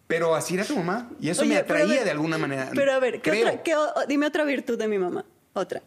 [0.08, 1.10] Pero así era tu mamá.
[1.20, 2.70] Y eso Oye, me atraía ver, de alguna manera.
[2.74, 5.24] Pero a ver, ¿qué otra, qué o- dime otra virtud de mi mamá.
[5.52, 5.82] Otra.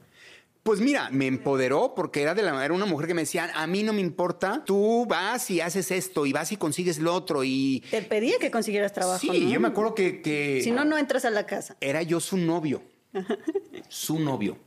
[0.63, 3.65] Pues mira, me empoderó porque era, de la, era una mujer que me decía, a
[3.65, 7.43] mí no me importa, tú vas y haces esto y vas y consigues lo otro.
[7.43, 9.19] Y Te pedía que consiguieras trabajo.
[9.19, 9.51] sí, ¿no?
[9.51, 10.21] yo me acuerdo que...
[10.21, 11.77] que Si no, no entras a la casa.
[11.79, 12.83] era yo su novio.
[13.87, 14.57] su novio.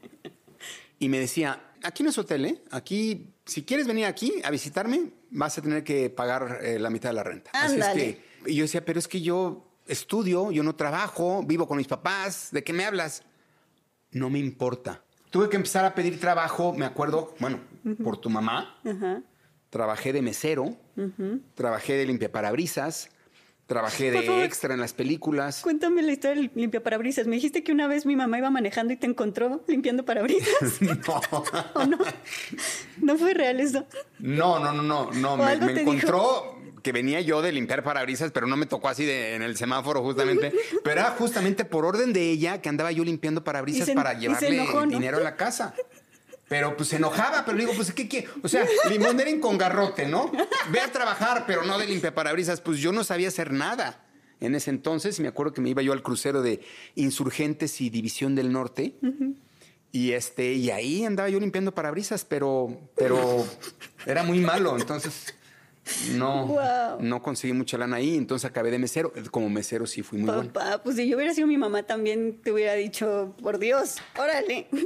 [0.98, 2.62] Y me decía, aquí no es hotel, ¿eh?
[2.70, 7.10] Aquí, si quieres venir aquí a visitarme, vas a tener que pagar eh, la mitad
[7.10, 7.50] de la renta.
[7.52, 11.66] Así es que, y yo decía, pero es que yo estudio, yo no trabajo, vivo
[11.66, 13.22] con mis papás, ¿de qué me hablas?
[14.10, 15.04] No me importa.
[15.32, 17.58] Tuve que empezar a pedir trabajo, me acuerdo, bueno,
[18.04, 18.78] por tu mamá.
[18.84, 19.22] Ajá.
[19.70, 20.76] Trabajé de mesero,
[21.54, 23.08] trabajé de limpiaparabrisas,
[23.64, 24.42] trabajé de favor.
[24.42, 25.62] extra en las películas.
[25.62, 27.26] Cuéntame la historia del limpiaparabrisas.
[27.26, 30.78] Me dijiste que una vez mi mamá iba manejando y te encontró limpiando parabrisas.
[30.82, 31.22] No.
[31.74, 31.96] ¿O no?
[33.00, 33.86] ¿No fue real eso?
[34.18, 35.32] No, no, no, no, no.
[35.32, 39.34] ¿O Me, encontró que venía yo de limpiar parabrisas, pero no me tocó así de,
[39.34, 40.52] en el semáforo justamente.
[40.84, 44.48] pero era justamente por orden de ella que andaba yo limpiando parabrisas se- para llevarle
[44.48, 44.92] enojó, ¿no?
[44.92, 45.74] dinero a la casa.
[46.48, 48.28] Pero pues se enojaba, pero le digo, pues ¿qué quiere?
[48.42, 50.30] O sea, limoneren con garrote, ¿no?
[50.70, 52.60] Ve a trabajar, pero no de limpiaparabrisas.
[52.60, 54.04] Pues yo no sabía hacer nada.
[54.38, 56.60] En ese entonces, me acuerdo que me iba yo al crucero de
[56.94, 58.96] Insurgentes y División del Norte.
[59.92, 63.46] Y este, y ahí andaba yo limpiando parabrisas, pero, pero
[64.04, 64.76] era muy malo.
[64.76, 65.34] Entonces,
[66.14, 67.00] no, Wow.
[67.00, 68.16] no conseguí mucha lana ahí.
[68.16, 69.12] Entonces acabé de mesero.
[69.30, 70.52] Como mesero sí fui muy bueno.
[70.52, 74.68] Papá, pues si yo hubiera sido mi mamá también te hubiera dicho, por Dios, órale.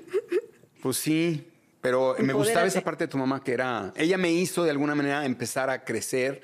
[0.82, 1.44] Pues sí,
[1.80, 3.92] pero me gustaba esa parte de tu mamá que era.
[3.96, 6.42] Ella me hizo de alguna manera empezar a crecer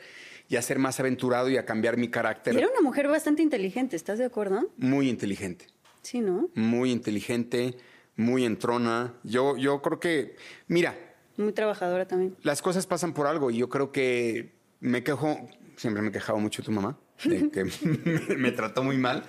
[0.49, 2.57] y a ser más aventurado y a cambiar mi Y carácter.
[2.57, 4.69] era una mujer bastante inteligente, ¿estás de acuerdo?
[4.79, 5.67] Muy inteligente.
[6.01, 6.49] Sí, ¿no?
[6.55, 7.77] Muy inteligente,
[8.17, 9.15] muy entrona.
[9.23, 10.35] Yo, yo creo que,
[10.67, 10.97] mira,
[11.37, 12.37] Muy trabajadora también.
[12.43, 16.39] las cosas pasan por algo y yo creo que me quejo, siempre me he quejado
[16.39, 17.65] mucho tu mamá, de que
[18.29, 19.25] me, me trató muy mal,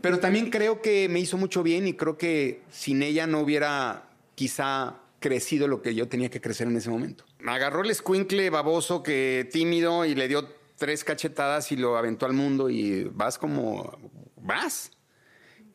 [0.00, 4.08] pero también creo que me hizo mucho bien y creo que sin ella no hubiera
[4.34, 7.24] quizá crecido lo que yo tenía que crecer en ese momento.
[7.38, 12.26] Me agarró el escuincle baboso que tímido y le dio tres cachetadas y lo aventó
[12.26, 13.96] al mundo y vas como
[14.36, 14.90] vas.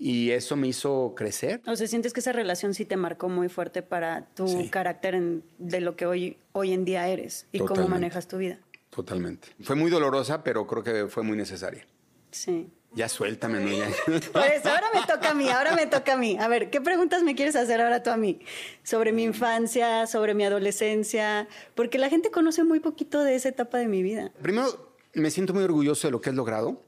[0.02, 1.62] Y eso me hizo crecer.
[1.68, 4.70] O sea, sientes que esa relación sí te marcó muy fuerte para tu Sí.
[4.70, 8.60] carácter en- de lo que hoy, hoy en día eres y cómo manejas tu vida.
[8.90, 9.50] Totalmente.
[9.62, 11.86] Fue muy dolorosa, pero creo que fue muy necesaria.
[12.32, 12.70] Sí.
[12.96, 13.70] Ya suéltame, ¿no?
[14.34, 16.38] Por eso, ahora me toca a mí, ahora me toca a mí.
[16.40, 18.40] A ver, ¿qué preguntas me quieres hacer ahora tú a mí?
[18.84, 23.78] Sobre mi infancia, sobre mi adolescencia, porque la gente conoce muy poquito de esa etapa
[23.78, 24.32] de mi vida.
[24.42, 26.82] Primero, me siento muy orgulloso de lo que has logrado,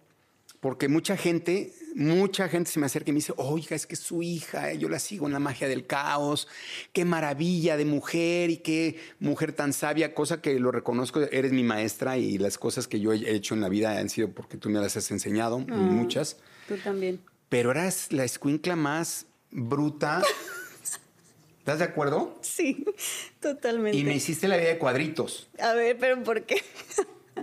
[0.61, 4.21] porque mucha gente, mucha gente se me acerca y me dice, oiga, es que su
[4.21, 6.47] hija, eh, yo la sigo en la magia del caos,
[6.93, 11.63] qué maravilla de mujer y qué mujer tan sabia, cosa que lo reconozco, eres mi
[11.63, 14.69] maestra y las cosas que yo he hecho en la vida han sido porque tú
[14.69, 17.19] me las has enseñado, muchas, Tú también.
[17.49, 20.21] pero eras la escuincla más bruta.
[21.57, 22.39] ¿Estás de acuerdo?
[22.41, 22.85] Sí,
[23.39, 23.97] totalmente.
[23.97, 25.47] Y me hiciste la vida de cuadritos.
[25.59, 26.61] A ver, pero ¿por qué?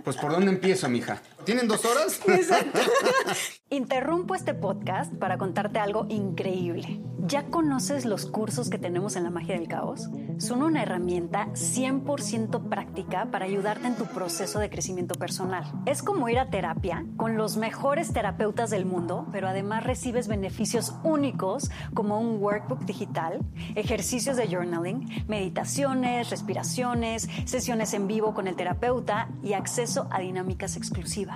[0.03, 1.21] Pues, ¿por dónde empiezo, mija?
[1.45, 2.19] ¿Tienen dos horas?
[3.69, 7.01] Interrumpo este podcast para contarte algo increíble.
[7.27, 10.09] ¿Ya conoces los cursos que tenemos en la magia del caos?
[10.39, 15.65] Son una herramienta 100% práctica para ayudarte en tu proceso de crecimiento personal.
[15.85, 20.95] Es como ir a terapia con los mejores terapeutas del mundo, pero además recibes beneficios
[21.03, 23.41] únicos como un workbook digital,
[23.75, 30.77] ejercicios de journaling, meditaciones, respiraciones, sesiones en vivo con el terapeuta y acceso a dinámicas
[30.77, 31.28] exclusivas.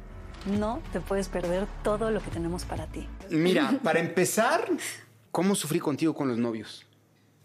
[0.45, 3.07] No te puedes perder todo lo que tenemos para ti.
[3.29, 4.69] Mira, para empezar,
[5.31, 6.85] ¿cómo sufrí contigo con los novios?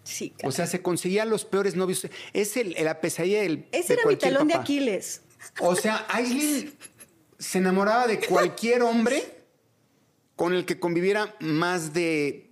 [0.02, 2.06] Sí, O sea, se conseguían los peores novios.
[2.32, 3.68] Es el, la pesadilla del.
[3.72, 4.54] ese de era mi talón de.
[4.54, 5.22] Aquiles.
[5.60, 6.72] O sea, Aislinn
[7.38, 9.22] se enamoraba de cualquier hombre
[10.34, 12.47] con el que conviviera más de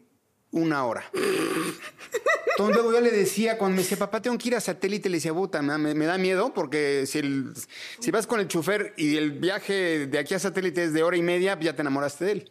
[0.61, 1.05] una hora.
[1.13, 5.19] Entonces luego yo le decía, cuando me decía, papá, tengo que ir a satélite, le
[5.19, 7.53] decía, puta, me, me da miedo porque si, el-
[7.99, 11.17] si vas con el chofer y el viaje de aquí a satélite es de hora
[11.19, 12.51] y media, ya te enamoraste de él.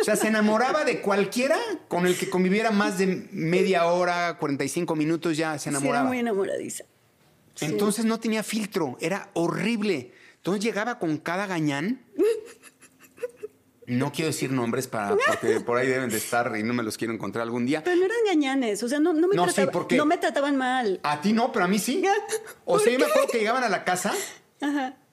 [0.00, 4.94] O sea, se enamoraba de cualquiera con el que conviviera más de media hora, 45
[4.94, 6.06] minutos, ya se Sí, era enamoraba.
[6.08, 6.84] muy enamoradiza.
[7.54, 7.64] Sí.
[7.64, 10.12] Entonces no tenía filtro, era horrible.
[10.36, 12.04] Entonces llegaba con cada gañán.
[13.86, 16.96] No quiero decir nombres para, porque por ahí deben de estar y no me los
[16.96, 17.82] quiero encontrar algún día.
[17.82, 20.56] Pero no eran gañanes, o sea, no, no, me, No, sí, porque- no me trataban
[20.56, 21.00] mal.
[21.02, 22.02] A ti no, pero a mí sí.
[22.64, 24.12] O sea, yo me acuerdo que llegaban a la casa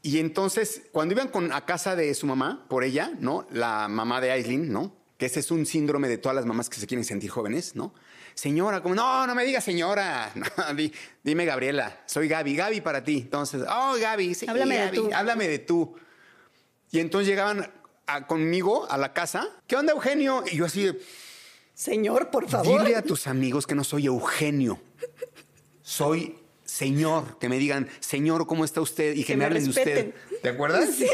[0.02, 3.48] y entonces cuando iban con, a casa de su mamá, por ella, ¿no?
[3.52, 4.96] La mamá de Aislinn, ¿no?
[5.18, 7.94] Que ese es un síndrome de todas las mamás que se quieren sentir jóvenes, ¿no?
[8.36, 10.32] Señora, como, no, no me digas señora.
[10.36, 13.18] No, di- dime Gabriela, soy Gaby, Gaby para ti.
[13.18, 15.10] Entonces, oh, Gaby, sí, Háblame de Gaby, tú.
[15.14, 15.96] háblame de tú.
[16.92, 17.70] Y entonces llegaban
[18.16, 19.48] a- conmigo a la casa.
[19.68, 20.44] ¿Qué onda, Eugenio?
[20.52, 21.00] Y yo así de,
[21.74, 22.84] Señor, por favor.
[22.84, 24.80] Dile a tus amigos que no soy Eugenio.
[25.82, 27.38] Soy señor.
[27.40, 29.14] Que me digan, señor, ¿cómo está usted?
[29.14, 30.14] Y que, Que me me hablen de usted.
[30.42, 30.90] ¿Te acuerdas?
[30.98, 31.08] Sí.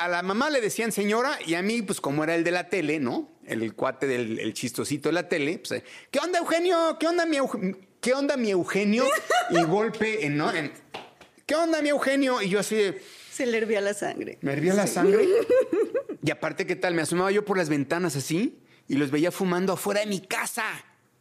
[0.00, 2.68] A la mamá le decían señora y a mí, pues como era el de la
[2.68, 3.28] tele, ¿no?
[3.46, 6.96] El, cuate del el chistosito de la tele, pues, eh, ¿qué onda, Eugenio?
[6.98, 9.04] ¿Qué onda, mi, Euge- ¿Qué onda, mi Eugenio?
[9.50, 10.50] Y golpe en, ¿no?
[10.50, 10.72] En,
[11.44, 12.40] ¿Qué onda, mi Eugenio?
[12.40, 14.38] Y yo así de, Se le hervía la sangre.
[14.40, 15.26] me hervía la sangre.
[16.24, 16.94] Y aparte, ¿qué tal?
[16.94, 18.58] Me asomaba yo por las ventanas así
[18.88, 20.64] y los veía fumando afuera de mi casa.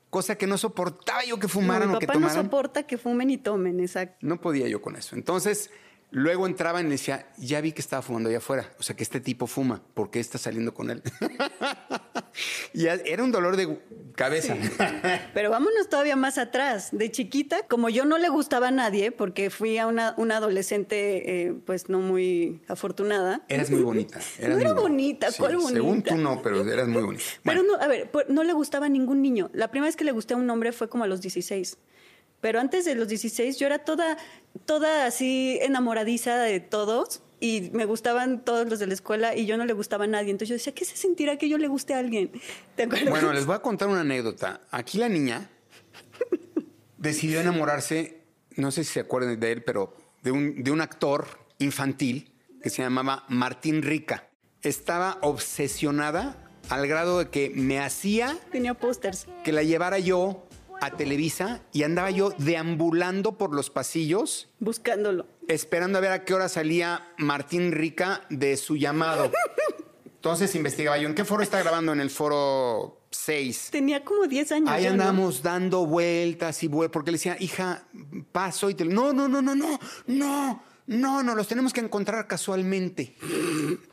[0.10, 2.46] Cosa que no soportaba yo que fumaran mi o que papá no tomaran.
[2.46, 4.16] soporta que fumen y tomen, exacto.
[4.22, 5.18] No podía yo con eso.
[5.18, 5.72] Entonces,
[6.10, 8.72] luego entraba y le decía, ya vi que estaba fumando allá afuera.
[8.80, 9.82] O sea, que este tipo fuma.
[9.94, 11.04] ¿Por qué está saliendo con él?
[12.74, 13.80] y era un dolor de
[14.16, 14.56] cabeza.
[15.34, 16.90] Pero vámonos todavía más atrás.
[16.92, 21.46] De chiquita, como yo no le gustaba a nadie, porque fui a una, una adolescente,
[21.48, 23.42] eh, pues no muy afortunada.
[23.48, 24.20] Eras muy bonita.
[24.40, 26.16] eras No era bonita, ¿cuál Según bonita?
[26.16, 27.24] tú no, pero eras muy bonita.
[27.44, 29.50] Pero no, a ver, pues, no le gustaba a ningún niño.
[29.54, 31.78] La primera vez que le gusté a un hombre fue como a los 16.
[32.42, 34.18] Pero antes de los 16 yo era toda,
[34.66, 39.58] toda así enamoradiza de todos y me gustaban todos los de la escuela y yo
[39.58, 40.32] no le gustaba a nadie.
[40.32, 42.32] Entonces yo decía, ¿qué se sentirá que yo le guste a alguien?
[42.78, 43.10] ¿Te acuerdas?
[43.10, 44.62] Bueno, les voy a contar una anécdota.
[44.72, 45.50] Aquí la niña
[46.98, 48.22] decidió enamorarse,
[48.56, 51.28] no sé si se acuerdan de él, pero de un, de un actor
[51.60, 54.30] infantil que se llamaba Martín Rica.
[54.62, 59.28] Estaba obsesionada al grado de que me hacía Tenía pósters.
[59.44, 60.43] que la llevara yo
[60.82, 65.26] a Televisa y andaba yo deambulando por los pasillos Buscándolo.
[65.48, 69.32] esperando a ver a qué hora salía Martín Rica de su llamado.
[70.06, 71.92] Entonces investigaba yo, ¿en qué foro está grabando?
[71.92, 73.70] En el foro 6.
[73.72, 74.70] Tenía como 10 años.
[74.70, 77.84] Ahí andamos dando vueltas y vueltas, porque le decía, hija,
[78.32, 78.86] paso y te...
[78.86, 83.16] No, no, no, no, no, no, no, no, los tenemos que encontrar casualmente.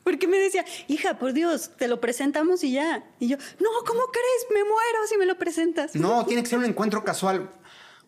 [0.03, 3.05] Porque me decía, hija, por Dios, te lo presentamos y ya.
[3.21, 4.47] Y yo, no, ¿cómo crees?
[4.53, 5.95] Me muero si me lo presentas.
[5.95, 7.51] No, tiene que ser un encuentro casual.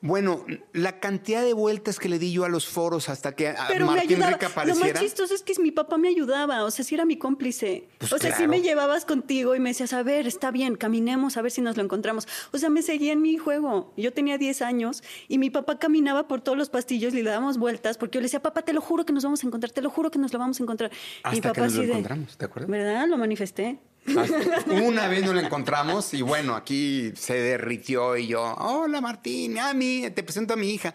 [0.02, 3.86] Bueno, la cantidad de vueltas que le di yo a los foros hasta que Pero
[3.86, 4.32] me Martín ayudaba.
[4.32, 7.16] Rica Lo más chistoso es que mi papá me ayudaba, o sea, sí era mi
[7.16, 7.86] cómplice.
[7.98, 8.50] Pues o sea, sí claro.
[8.50, 11.76] me llevabas contigo y me decías, a ver, está bien, caminemos a ver si nos
[11.76, 12.26] lo encontramos.
[12.50, 13.92] O sea, me seguía en mi juego.
[13.96, 17.56] Yo tenía 10 años y mi papá caminaba por todos los pastillos y le dábamos
[17.58, 19.82] vueltas porque yo le decía, papá, te lo juro que nos vamos a encontrar, te
[19.82, 20.90] lo juro que nos lo vamos a encontrar.
[20.90, 22.70] y Hasta que papá nos lo encontramos, ¿te acuerdas?
[22.70, 23.06] ¿Verdad?
[23.06, 23.78] Lo manifesté.
[24.06, 29.72] Una vez nos la encontramos y bueno, aquí se derritió y yo, hola Martín, a
[29.74, 30.94] mí, te presento a mi hija.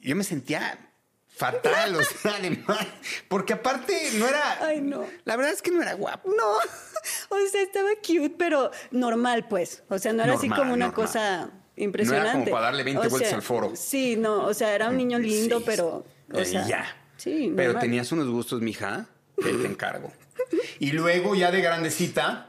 [0.00, 0.78] Yo me sentía
[1.28, 2.86] fatal, o sea, además,
[3.28, 4.58] porque aparte no era...
[4.64, 5.04] Ay, no.
[5.24, 6.28] La verdad es que no era guapo.
[6.30, 6.52] No,
[7.36, 9.82] o sea, estaba cute, pero normal, pues.
[9.88, 10.94] O sea, no era así como una normal.
[10.94, 12.24] cosa impresionante.
[12.24, 13.72] No era como para darle 20 O vueltas sea, al foro.
[13.76, 16.04] Sí, no, o sea, era un niño lindo, Sí, pero.
[16.32, 16.96] O sea, ya.
[17.16, 17.82] Sí, Pero normal.
[17.82, 19.06] tenías unos gustos, mija,
[19.36, 20.12] que te encargo.
[20.80, 22.44] Y luego ya de grandecita...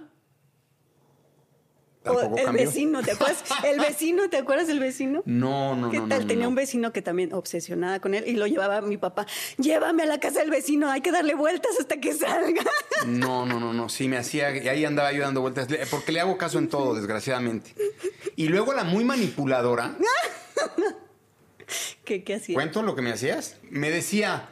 [2.05, 2.65] O el cambió.
[2.65, 3.43] vecino, ¿te acuerdas?
[3.63, 5.21] El vecino, ¿te acuerdas del vecino?
[5.25, 6.21] No, no, ¿Qué no, tal?
[6.21, 6.49] no, Tenía no.
[6.49, 9.27] un vecino que también obsesionada con él y lo llevaba mi papá.
[9.57, 12.63] Llévame a la casa del vecino, hay que darle vueltas hasta que salga.
[13.05, 13.89] No, no, no, no.
[13.89, 14.55] Sí, me hacía.
[14.57, 15.67] Y ahí andaba yo dando vueltas.
[15.91, 17.75] Porque le hago caso en todo, desgraciadamente.
[18.35, 19.95] Y luego la muy manipuladora.
[22.05, 22.55] ¿Qué, qué hacía?
[22.55, 23.57] ¿Cuento lo que me hacías?
[23.69, 24.49] Me decía.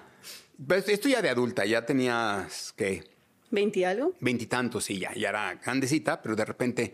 [0.65, 3.03] pues, Esto ya de adulta, ya tenías, ¿qué?
[3.51, 4.13] ¿20 y algo?
[4.19, 6.93] Veintitantos, sí, ya, ya era grandecita, pero de repente,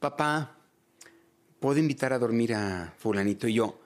[0.00, 0.58] papá,
[1.60, 3.46] ¿puedo invitar a dormir a Fulanito?
[3.48, 3.80] Y yo,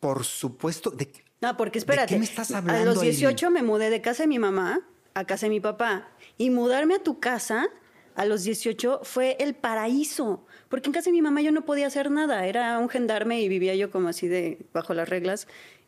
[0.00, 2.14] por supuesto, de, qué- No, porque ¿De espérate.
[2.14, 3.16] qué me estás hablando, A los Aileen?
[3.16, 4.80] 18 me mudé de casa de mi mamá
[5.14, 6.08] a casa de mi papá.
[6.36, 7.68] Y mudarme a tu casa
[8.16, 10.44] a los 18 fue el paraíso.
[10.68, 12.46] Porque en casa de mi mamá yo no podía hacer nada.
[12.46, 15.46] Era un gendarme y vivía yo como así de bajo las reglas.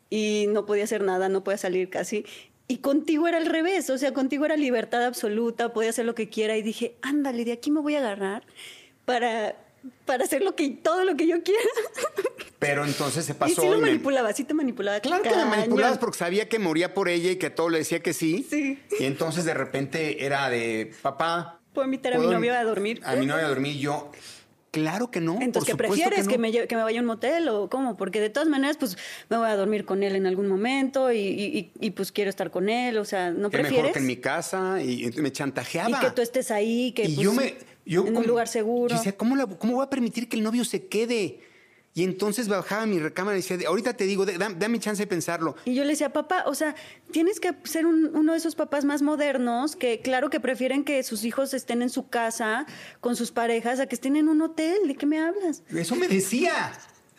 [0.09, 2.25] Y no podía hacer nada, no podía salir casi.
[2.67, 3.89] Y contigo era al revés.
[3.89, 6.57] O sea, contigo era libertad absoluta, podía hacer lo que quiera.
[6.57, 8.43] Y dije, ándale, de aquí me voy a agarrar
[9.05, 9.55] para,
[10.05, 11.61] para hacer lo que, todo lo que yo quiera.
[12.59, 13.61] pero entonces se y pasó.
[13.61, 14.99] sí lo y me- manipulaba, sí te manipulaba.
[14.99, 15.49] Claro que cañón.
[15.49, 18.45] manipulabas porque sabía que moría por ella y que todo le decía que sí.
[18.49, 18.79] Sí.
[18.99, 21.61] Y entonces de repente era de, papá.
[21.73, 23.01] ¿Puedo invitar a mi ¿puedo novio a dormir?
[23.05, 23.75] A mi novio a dormir.
[23.75, 24.11] Y yo,
[24.71, 25.39] claro que no.
[25.41, 26.25] Entonces, por ¿qué supuesto prefieres?
[26.25, 26.31] no.
[26.31, 27.97] Que, me, que me vaya a un motel o cómo?
[27.97, 28.97] Porque de todas maneras, pues
[29.29, 32.29] me voy a dormir con él en algún momento y, y- y- y, pues quiero
[32.29, 32.97] estar con él.
[32.97, 33.77] O sea, ¿no prefieres?
[33.79, 35.89] mejor que en mi casa y, y me chantajeaba.
[35.89, 37.55] y que tú estés ahí, que y pues, yo me.
[37.85, 38.89] Yo en un lugar seguro.
[38.89, 41.39] Yo decía, ¿cómo, la- ¿cómo voy a permitir que el novio se quede?
[41.97, 45.55] Y entonces bajaba a mi recámara y decía, ahorita te digo, dame chance de pensarlo.
[45.65, 46.75] Y yo le decía, papá, o sea,
[47.09, 51.01] tienes que ser un- uno de esos papás más modernos que, claro, que prefieren que
[51.01, 52.67] sus hijos estén en su casa
[52.99, 54.77] con sus parejas a que estén en un hotel.
[54.87, 55.63] ¿De qué me hablas?
[55.75, 56.71] Eso me decía.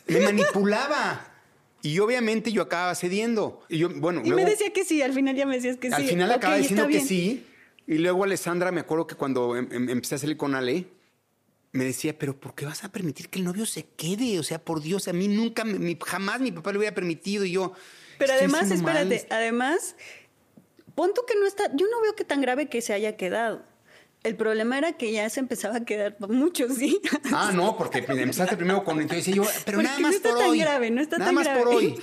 [0.07, 1.27] Me manipulaba.
[1.83, 3.61] Y obviamente yo acababa cediendo.
[3.69, 5.88] Y yo, bueno, Y luego, me decía que sí, al final ya me decías que
[5.88, 6.09] al sí.
[6.11, 7.45] final Ok, acaba diciendo que sí.
[7.88, 10.87] Y luego Alessandra, me acuerdo que cuando em- em- empecé a salir con Ale,
[11.72, 14.38] me decía, pero ¿por qué vas a permitir que el novio se quede?
[14.38, 17.44] O sea, por Dios, a mí nunca, mi- jamás mi papá lo hubiera permitido.
[17.44, 17.72] Y yo.
[18.18, 18.96] Pero además, haciendo mal.
[19.12, 19.96] espérate, además,
[20.94, 23.62] pon tú que no está, yo no veo que tan grave que se haya quedado.
[24.24, 27.00] El problema era que ya se empezaba a quedar mucho, sí.
[27.33, 29.00] Ah, no, porque empezaste primero con.
[29.00, 30.59] Entonces yo, pero Porque nada no más está por tan hoy.
[30.59, 32.00] grave, no está nada tan más por hoy.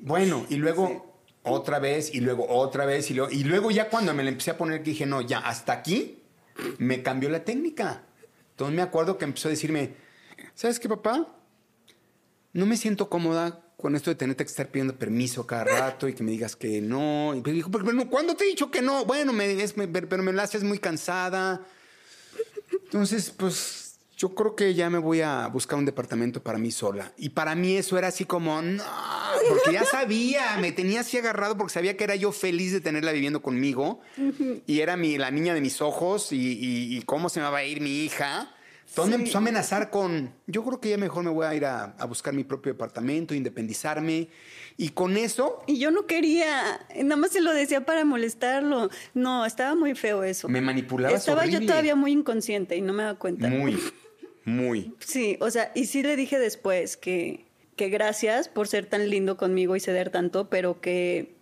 [0.00, 4.12] Bueno, y luego otra vez, y luego otra vez, y luego, y luego ya cuando
[4.12, 6.18] me le empecé a poner que dije, no, ya, hasta aquí,
[6.78, 8.02] me cambió la técnica.
[8.60, 9.94] Entonces me acuerdo que empezó a decirme,
[10.54, 11.34] ¿sabes qué, papá?
[12.52, 16.12] No me siento cómoda con esto de tenerte que estar pidiendo permiso cada rato y
[16.12, 17.34] que me digas que no.
[17.34, 19.06] Y me dijo, pero, ¿cuándo te he dicho que no?
[19.06, 21.64] Bueno, me- pero me la haces muy cansada.
[22.84, 23.89] Entonces, pues
[24.20, 27.10] yo creo que ya me voy a buscar un departamento para mí sola.
[27.16, 28.82] Y para mí eso era así como, no,
[29.48, 33.12] porque ya sabía, me tenía así agarrado porque sabía que era yo feliz de tenerla
[33.12, 34.00] viviendo conmigo.
[34.66, 37.58] Y era mi, la niña de mis ojos y, y- y cómo se me va
[37.58, 38.54] a ir mi hija.
[38.90, 41.64] Entonces me empezó a amenazar con, yo creo que ya mejor me voy a ir
[41.64, 44.28] a, a buscar mi propio departamento, independizarme.
[44.76, 48.90] Y con eso Y yo no quería, nada más se lo decía para molestarlo.
[49.14, 50.46] No, estaba muy feo eso.
[50.48, 53.48] me manipulabas Estaba yo todavía muy inconsciente y no me daba cuenta.
[53.48, 53.78] Muy,
[54.50, 54.94] muy.
[54.98, 57.46] Sí, o sea, y sí le dije después que,
[57.76, 61.34] que gracias por ser tan lindo conmigo y ceder tanto, pero que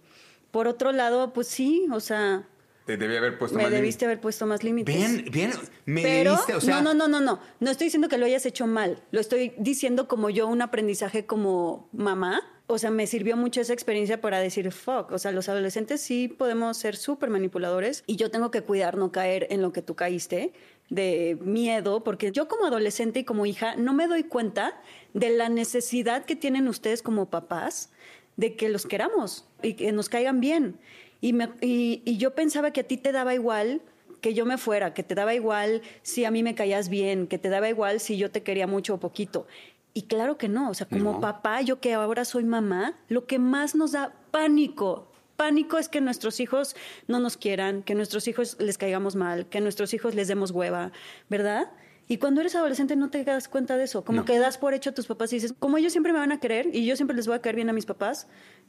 [0.50, 2.48] por otro lado, pues sí, o sea,
[2.86, 4.94] Te debí haber puesto me más debiste haber puesto más límites.
[4.96, 5.52] Bien, bien,
[5.84, 7.40] me Pero, debiste, o sea, no, no, no, no, no.
[7.61, 9.02] No estoy diciendo que lo hayas hecho mal.
[9.11, 12.42] Lo estoy diciendo como yo un aprendizaje como mamá.
[12.70, 16.28] O sea, me sirvió mucho esa experiencia para decir, fuck, o sea, los adolescentes sí
[16.28, 19.94] podemos ser súper manipuladores y yo tengo que cuidar no caer en lo que tú
[19.94, 20.52] caíste
[20.91, 24.80] de miedo, porque yo como adolescente y como hija no me doy cuenta
[25.14, 27.91] de la necesidad que tienen ustedes como papás
[28.36, 30.78] de que los queramos y que nos caigan bien.
[31.20, 33.82] Y, me- y- y yo pensaba que a ti te daba igual
[34.20, 37.39] que yo me fuera, que te daba igual si a mí me caías bien, que
[37.39, 39.47] te daba igual si yo te quería mucho o poquito.
[39.95, 41.20] Y claro que no, o sea, como No.
[41.20, 45.09] papá, yo que ahora soy mamá, lo que más nos da pánico,
[45.43, 46.74] pánico es que nuestros hijos
[47.07, 50.91] no nos quieran, que nuestros hijos les caigamos mal, que nuestros hijos les demos hueva,
[51.30, 51.70] ¿verdad?
[52.09, 54.24] Y cuando eres adolescente no te das cuenta de eso, como No.
[54.24, 56.41] que das por hecho a tus papás y dices, como ellos siempre me van a
[56.41, 58.26] querer y yo siempre les voy a caer bien a mis papás,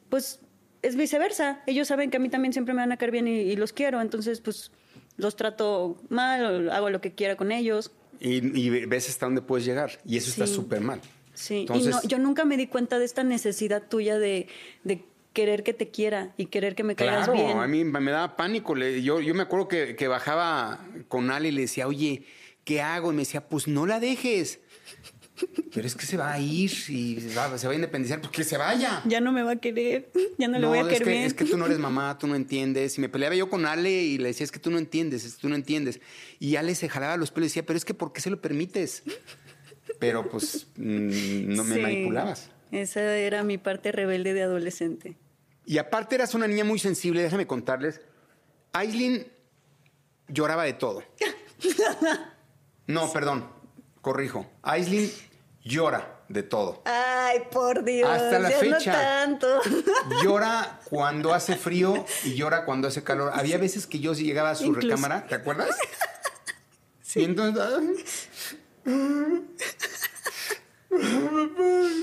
[0.09, 0.41] pues
[0.83, 1.63] es viceversa.
[1.65, 3.73] Ellos saben que a mí también siempre me van a caer bien y, y los
[3.73, 4.71] quiero, entonces pues
[5.17, 7.91] los trato mal hago lo que quiera con ellos.
[8.19, 9.99] y, y ves hasta dónde puedes llegar.
[10.05, 11.01] Y eso está súper mal.
[11.33, 14.47] Sí, Entonces, y no, yo nunca me di cuenta de esta necesidad tuya de,
[14.83, 15.05] de
[15.39, 17.57] querer que te quiera y querer que me caigas Claro, bien.
[17.57, 18.75] a mí me daba pánico.
[18.77, 22.23] Yo, yo me acuerdo que, que bajaba con Ale y le decía, oye,
[22.65, 23.11] ¿qué hago?
[23.11, 24.59] Y me decía, pues no la dejes.
[25.73, 28.31] Pero es que se va a ir y se va, se va a independizar, pues
[28.33, 29.01] que se vaya.
[29.05, 31.23] Ya no me va a querer, ya no, le voy a es querer que, bien.
[31.23, 32.97] es que tú no eres mamá, tú no entiendes.
[32.97, 35.35] Y me peleaba yo con Ale y le decía, es que tú no entiendes, es
[35.35, 36.01] que tú no entiendes.
[36.39, 38.41] Y Ale se jalaba los pelos y decía, pero es que ¿por qué se lo
[38.41, 39.03] permites?
[39.99, 42.51] Pero pues no me Sí, manipulabas.
[42.71, 45.15] Esa era mi parte rebelde de adolescente.
[45.69, 48.01] Y aparte eras una niña muy sensible, déjame contarles.
[48.73, 49.31] Aislinn
[50.27, 51.03] lloraba de todo.
[52.87, 53.47] No, perdón,
[54.01, 54.49] corrijo.
[54.63, 55.11] Aislinn
[55.63, 56.81] llora de todo.
[56.85, 58.09] Ay, por Dios.
[58.09, 59.27] Hasta la fecha.
[59.27, 59.61] No tanto.
[60.23, 63.31] Llora cuando hace frío y llora cuando hace calor.
[63.35, 64.87] Había veces que yo llegaba a su Incluso.
[64.87, 65.69] recámara, ¿te acuerdas?
[67.03, 67.19] Sí.
[67.19, 68.57] Y entonces.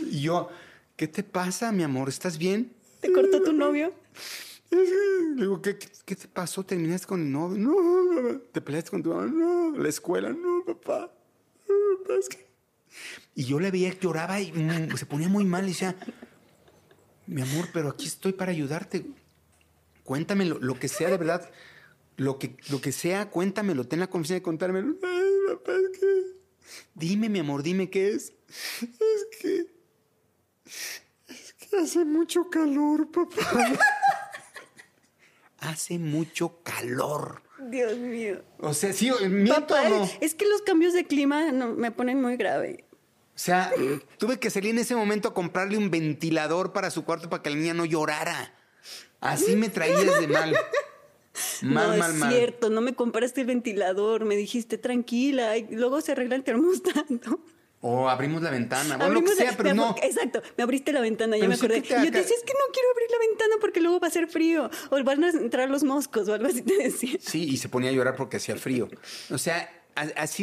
[0.09, 0.51] Y yo,
[0.95, 2.09] ¿qué te pasa, mi amor?
[2.09, 2.76] ¿Estás bien?
[3.07, 3.93] ¿Te cortó tu novio?
[4.71, 6.65] Le digo, ¿qué, qué, qué te pasó?
[6.65, 7.59] ¿Terminaste con el novio?
[7.59, 8.41] No.
[8.53, 9.27] ¿Te peleaste con tu mamá?
[9.27, 10.31] No, la escuela.
[10.31, 11.13] No, papá.
[12.19, 12.47] Es que...
[13.35, 15.97] Y yo le veía que lloraba y mm, se ponía muy mal y decía,
[17.27, 19.07] mi amor, pero aquí estoy para ayudarte.
[20.03, 21.49] Cuéntame lo, lo que sea de verdad.
[22.17, 23.87] Lo que, lo que sea, cuéntamelo.
[23.87, 24.97] Ten la confianza de contármelo.
[24.99, 26.37] Papá, es que...
[26.95, 28.33] Dime, mi amor, dime qué es.
[28.83, 29.76] Es que...
[31.83, 33.37] Hace mucho calor, papá.
[35.61, 37.43] hace mucho calor.
[37.71, 38.43] Dios mío.
[38.59, 40.11] O sea, sí, miento Papá, o no.
[40.21, 42.85] es que los cambios de clima no- me ponen muy grave.
[43.35, 43.71] O sea,
[44.19, 47.51] tuve que salir en ese momento a comprarle un ventilador para su cuarto para que
[47.51, 48.55] la niña no llorara.
[49.21, 50.57] Así me traías de mal.
[51.61, 52.33] Mal, no mal, es mal.
[52.33, 57.41] cierto, no me compraste el ventilador, me dijiste tranquila, y luego se arregla el termostato.
[57.83, 59.95] O abrimos la ventana, bueno, lo que sea, la- pero no.
[60.03, 61.79] Exacto, me abriste la ventana, ya me acordé.
[61.79, 64.11] Y yo te decía, es que no quiero abrir la ventana porque luego va a
[64.11, 67.19] hacer frío, o van a entrar los moscos, o algo así te decía.
[67.21, 68.89] Sí, y se ponía a llorar porque hacía frío.
[69.31, 70.43] O sea, así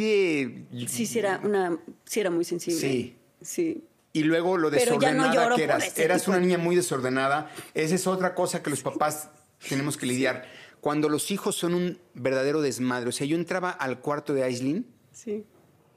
[0.72, 0.86] de...
[0.86, 2.80] Sí, sí era, una, sí era muy sensible.
[2.80, 3.16] Sí.
[3.42, 3.84] Sí.
[4.12, 5.98] Y luego lo no desordenada que eras.
[5.98, 7.50] Eras una niña muy desordenada.
[7.74, 9.28] Esa es otra cosa que los papás
[9.68, 10.46] tenemos que lidiar.
[10.80, 13.08] Cuando los hijos son un verdadero desmadre.
[13.08, 15.44] O sea, yo entraba al cuarto de Aislinn Sí,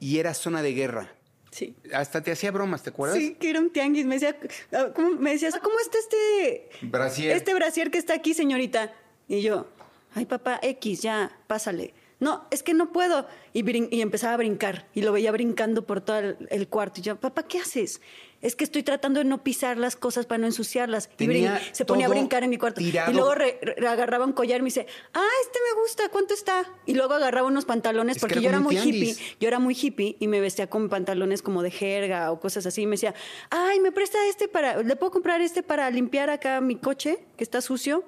[0.00, 1.14] y era zona de guerra.
[1.58, 1.74] Sí.
[1.92, 3.18] Hasta te hacía bromas, ¿te acuerdas?
[3.18, 4.06] Sí, que era un tianguis.
[4.06, 4.36] Me decía,
[4.72, 7.36] ah, ¿cómo, me decías, "Ah, ¿cómo está este Brasier.
[7.36, 8.92] Este brasier que está aquí, señorita.
[9.26, 9.66] Y yo,
[10.14, 11.94] ay, papá, X, ya, pásale.
[12.20, 13.26] No, es que no puedo.
[13.52, 14.88] Y, empezaba a brincar.
[14.94, 17.00] Y lo veía brincando por todo el, el cuarto.
[17.00, 18.00] Y yo, papá, ¿qué haces?
[18.40, 21.10] Es que estoy tratando de no pisar las cosas para no ensuciarlas.
[21.14, 22.80] Y Tenía se ponía a brincar en mi cuarto.
[22.80, 23.10] tirado.
[23.10, 26.34] Y luego re- re- agarraba un collar y me dice, ah, este me gusta, ¿cuánto
[26.34, 26.64] está?
[26.86, 29.16] Y luego agarraba unos pantalones, Es que porque era yo era muy hippie.
[29.40, 32.82] Yo era muy hippie y me vestía con pantalones como de jerga o cosas así.
[32.82, 33.12] Y me decía,
[33.50, 37.42] ay, ¿me presta este para, le puedo comprar este para limpiar acá mi coche que
[37.42, 38.04] está sucio?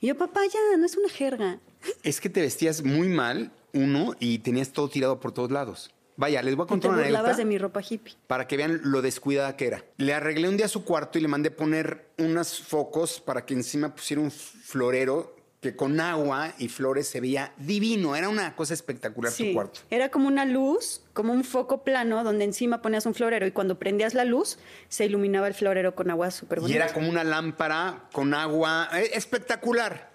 [0.00, 1.60] Y yo, papá, ya, no es una jerga.
[2.02, 5.90] Es que te vestías muy mal, uno, y tenías todo tirado por todos lados.
[6.16, 8.14] Vaya, les voy a Y te contar una anécdota de mi ropa hippie.
[8.26, 9.84] para que vean lo descuidada que era.
[9.96, 13.94] Le arreglé un día su cuarto y le mandé poner unos focos para que encima
[13.94, 18.14] pusiera un florero que con agua y flores se veía divino.
[18.16, 19.80] Era una cosa espectacular su cuarto.
[19.90, 23.78] era como una luz, como un foco plano donde encima ponías un florero y cuando
[23.78, 24.58] prendías la luz
[24.90, 26.84] se iluminaba el florero con agua súper Y bonita.
[26.84, 28.90] era como una lámpara con agua.
[28.92, 30.10] eh, espectacular.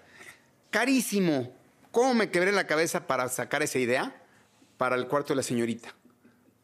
[0.70, 1.52] Carísimo.
[1.90, 4.19] ¿Cómo me quebré la cabeza para sacar esa idea
[4.80, 5.94] para el cuarto de la señorita?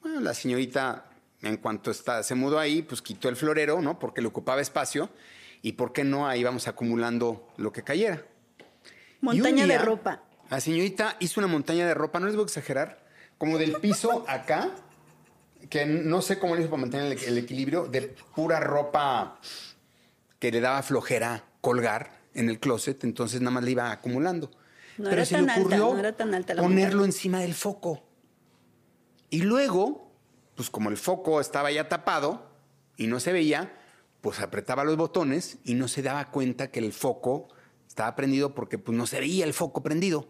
[0.00, 1.04] Bueno, la señorita,
[1.42, 3.98] en cuanto está, se mudó ahí, pues quitó el florero, ¿no?
[3.98, 5.10] Porque le ocupaba espacio.
[5.60, 8.24] Y por qué no, ahí vamos acumulando lo que cayera.
[9.20, 10.22] Montaña un de día- ropa.
[10.48, 13.04] La señorita hizo una montaña de ropa, no les voy a exagerar,
[13.36, 14.70] como del piso acá,
[15.68, 19.38] que no sé cómo le hizo para mantener el, el equilibrio, de pura ropa
[20.38, 24.50] que le daba flojera colgar en el closet, entonces nada más le iba acumulando.
[24.96, 27.06] No Pero era se tan le alta, ocurrió no era tan alta la ponerlo montaña.
[27.06, 28.02] encima del foco.
[29.30, 30.12] Y luego,
[30.54, 32.50] pues como el foco estaba ya tapado
[32.96, 33.78] y no se veía,
[34.20, 37.48] pues apretaba los botones y no se daba cuenta que el foco
[37.86, 40.28] estaba prendido porque pues no se veía el foco prendido.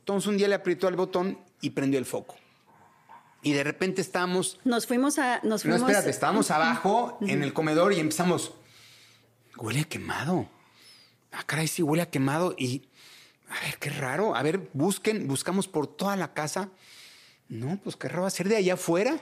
[0.00, 2.36] Entonces un día le apretó el botón y prendió el foco.
[3.42, 5.40] Y de repente estábamos Nos fuimos a.
[5.42, 8.54] Nos no, fuimos, espérate, estábamos abajo en el comedor y empezamos.
[9.56, 10.48] Huele a quemado.
[11.32, 12.54] Ah, caray, sí, huele a quemado.
[12.56, 12.82] Y.
[13.48, 14.36] A ver, qué raro.
[14.36, 16.70] A ver, busquen, buscamos por toda la casa.
[17.48, 19.20] No, pues qué raro ser de allá afuera.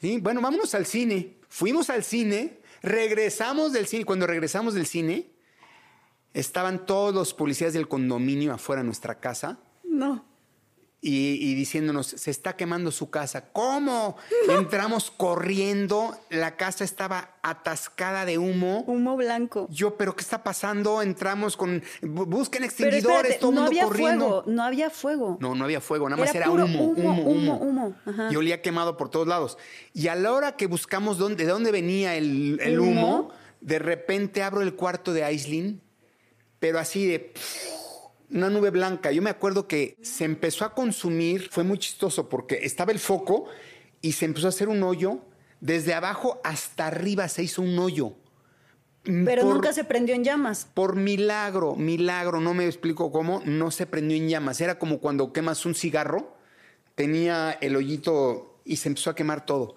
[0.00, 1.36] Sí, bueno, vámonos al cine.
[1.48, 4.04] Fuimos al cine, regresamos del cine.
[4.04, 5.30] Cuando regresamos del cine,
[6.32, 10.24] estaban todos los policías del condominio afuera de nuestra casa No.
[11.06, 13.50] Y, y diciéndonos, se está quemando su casa.
[13.52, 14.16] ¿Cómo?
[14.48, 18.84] Entramos corriendo, la casa estaba atascada de humo.
[18.86, 19.66] Humo blanco.
[19.70, 21.02] Yo, ¿pero qué está pasando?
[21.02, 24.26] Entramos con, bu- busquen extinguidores, espérate, todo el no mundo había corriendo.
[24.28, 24.44] fuego.
[24.46, 25.36] No había fuego.
[25.40, 28.30] No, no había fuego, nada más Era humo, humo, humo, humo, humo.
[28.30, 29.58] Y olía quemado por todos lados.
[29.92, 33.30] Y a la hora que buscamos dónde, de dónde venía el, el ¿El humo, humo?
[33.60, 35.82] de repente abro el cuarto de Aislinn,
[36.60, 37.34] pero así de
[38.30, 39.12] una nube blanca.
[39.12, 43.46] Yo me acuerdo que se empezó a consumir, fue muy chistoso porque estaba el foco
[44.00, 45.20] y se empezó a hacer un hoyo.
[45.60, 48.14] Desde abajo hasta arriba se hizo un hoyo.
[49.02, 50.66] Pero Por- nunca se prendió en llamas.
[50.72, 54.60] por milagro, milagro, no me explico cómo, no se prendió en llamas.
[54.62, 56.34] Era como cuando quemas un cigarro,
[56.94, 59.76] tenía el hoyito y se empezó a quemar todo.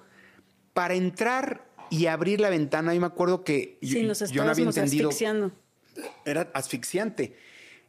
[0.74, 4.52] Para entrar y abrir la ventana, yo me acuerdo que Sí, yo, nos yo no
[4.52, 5.10] había entendido.
[5.10, 5.52] asfixiando.
[6.26, 7.36] Era asfixiante.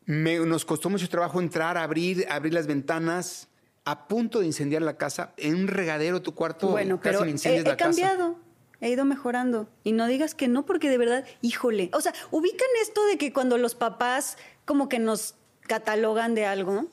[0.08, 3.48] Me- nos costó mucho trabajo entrar, abrir, abrir las ventanas,
[3.84, 5.34] a punto de incendiar la casa.
[5.36, 7.90] En un regadero tu cuarto, Bueno, casi pero me he, incendias he la casa.
[7.90, 8.36] cambiado.
[8.80, 9.68] He ido mejorando.
[9.84, 11.90] Y no digas que no, porque de verdad, híjole.
[11.92, 16.86] O sea, ubican esto de que cuando los papás como que nos catalogan de algo,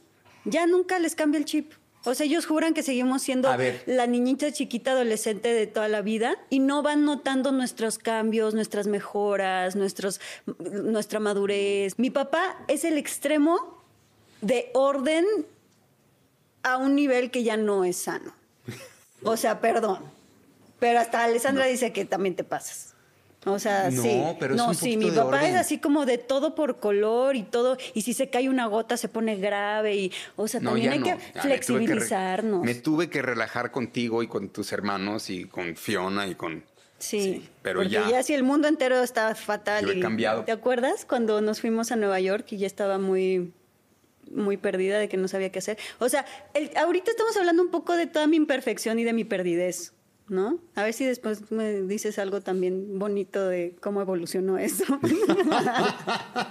[0.44, 1.72] ya nunca les cambia el chip.
[2.06, 3.50] O sea, ellos juran que seguimos siendo
[3.86, 8.88] la niñita chiquita adolescente de toda la vida y no van notando nuestros cambios, nuestras
[8.88, 10.22] mejoras, nuestros,
[10.60, 11.98] nuestra madurez.
[11.98, 13.84] Mi papá es el extremo
[14.42, 15.26] de orden
[16.64, 18.34] a un nivel que ya no es sano.
[19.24, 20.00] O sea, perdón.
[20.80, 22.95] Pero hasta Alessandra dice que también te pasas.
[23.46, 24.22] O sea, No, sí.
[24.40, 27.44] pero es no, un sí, mi papá es así como de todo por color y
[27.44, 27.78] todo.
[27.94, 29.96] Y si se cae una gota se pone grave.
[29.96, 32.64] Y, o sea, también hay que tuve flexibilizarnos.
[32.64, 36.64] Me tuve que relajar contigo y con tus hermanos y con Fiona y con...
[36.98, 38.10] Sí, pero porque ya.
[38.10, 38.24] ya.
[38.24, 39.86] si el mundo entero está fatal.
[39.86, 40.44] Yo he y- cambiado.
[40.44, 43.52] ¿Te acuerdas cuando nos fuimos a Nueva York y ya estaba muy
[44.32, 45.78] muy perdida de que no sabía qué hacer?
[46.00, 49.24] O sea, el- ahorita estamos hablando un poco de toda mi imperfección y de mi
[49.24, 49.94] perdidez,
[50.28, 50.60] ¿no?
[50.76, 55.00] A ver si después me dices algo también bonito de cómo evolucionó eso.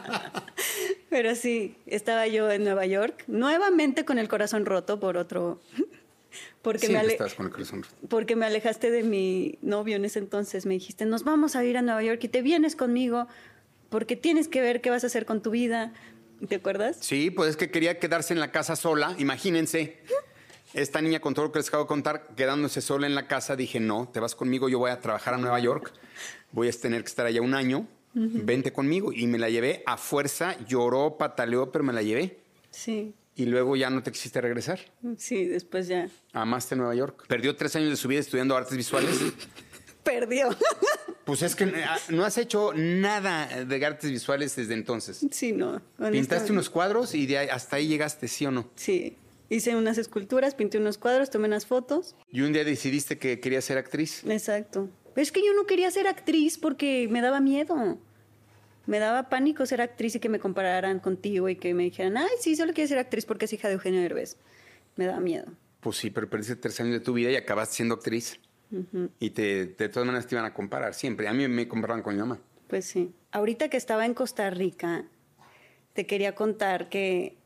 [1.11, 5.61] Pero sí, estaba yo en Nueva York, nuevamente con el corazón roto por otro...
[6.63, 7.95] Porque me Siempre ale- estás con el corazón roto.
[8.09, 10.65] porque me alejaste de mi novio en ese entonces.
[10.67, 13.29] Me dijiste, nos vamos a ir a Nueva York y te vienes conmigo
[13.91, 15.93] porque tienes que ver qué vas a hacer con tu vida.
[16.49, 16.97] ¿Te acuerdas?
[17.01, 19.15] Sí, pues es que quería quedarse en la casa sola.
[19.19, 19.99] Imagínense,
[20.75, 23.57] esta niña con todo lo que les acabo de contar, quedándose sola en la casa,
[23.57, 25.93] dije, no, te vas conmigo, yo voy a trabajar a Nueva York,
[26.53, 29.13] voy a tener que estar allá un año, vente conmigo.
[29.13, 32.41] Y me la llevé a fuerza, lloró, pataleó, pero me la llevé.
[32.71, 34.81] Sí, Y luego ya no te quisiste regresar.
[35.17, 37.25] sí, después ya Amaste Nueva York.
[37.29, 39.17] Perdió tres años de su vida estudiando artes visuales.
[40.03, 40.49] perdió.
[41.25, 41.73] Pues es que eh,
[42.11, 45.27] no has hecho nada de artes visuales desde entonces.
[45.31, 45.81] sí, no.
[46.13, 48.69] Pintaste unos cuadros y de ahí- hasta ahí llegaste, ¿sí o no?
[48.77, 49.17] Sí,
[49.49, 52.17] hice unas esculturas, pinté unos cuadros, tomé unas fotos.
[52.31, 54.25] Y un día decidiste que querías ser actriz.
[54.27, 54.89] Exacto.
[55.17, 57.99] Es que yo no quería ser actriz porque me daba miedo.
[58.87, 62.29] Me daba pánico ser actriz y que me compararan contigo y que me dijeran, ay,
[62.41, 64.37] sí, solo quiero ser actriz porque es hija de Eugenio Derbez.
[64.97, 65.47] Me daba miedo.
[65.81, 68.41] Pues sí, pero perdiste tres años de tu vida y acabaste siendo actriz.
[69.21, 71.29] Y te, de todas maneras te iban a comparar siempre.
[71.29, 72.41] A mí me comparaban con mi mamá.
[72.67, 73.13] Pues sí.
[73.31, 75.05] Ahorita que estaba en Costa Rica,
[75.93, 77.37] te quería contar que,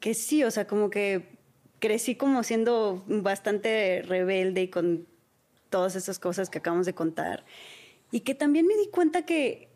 [0.00, 1.38] que sí, o sea, como que
[1.78, 5.06] crecí como siendo bastante rebelde y con
[5.70, 7.44] todas esas cosas que acabamos de contar.
[8.10, 9.68] Y que también me di cuenta que,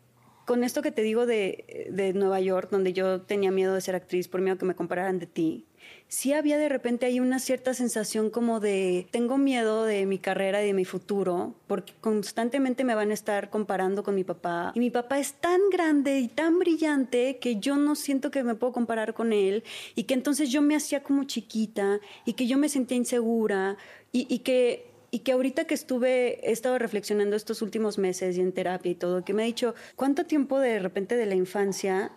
[0.45, 3.95] con esto que te digo de, de Nueva York, donde yo tenía miedo de ser
[3.95, 5.65] actriz por miedo que me compararan de ti,
[6.07, 10.63] sí había de repente ahí una cierta sensación como de tengo miedo de mi carrera
[10.63, 14.79] y de mi futuro porque constantemente me van a estar comparando con mi papá y
[14.79, 18.73] mi papá es tan grande y tan brillante que yo no siento que me puedo
[18.73, 19.63] comparar con él
[19.95, 23.77] y que entonces yo me hacía como chiquita y que yo me sentía insegura
[24.11, 28.41] y, y que y que ahorita que estuve, he estado reflexionando estos últimos meses y
[28.41, 32.11] en terapia y todo, que me ha dicho, ¿cuánto tiempo de repente de la infancia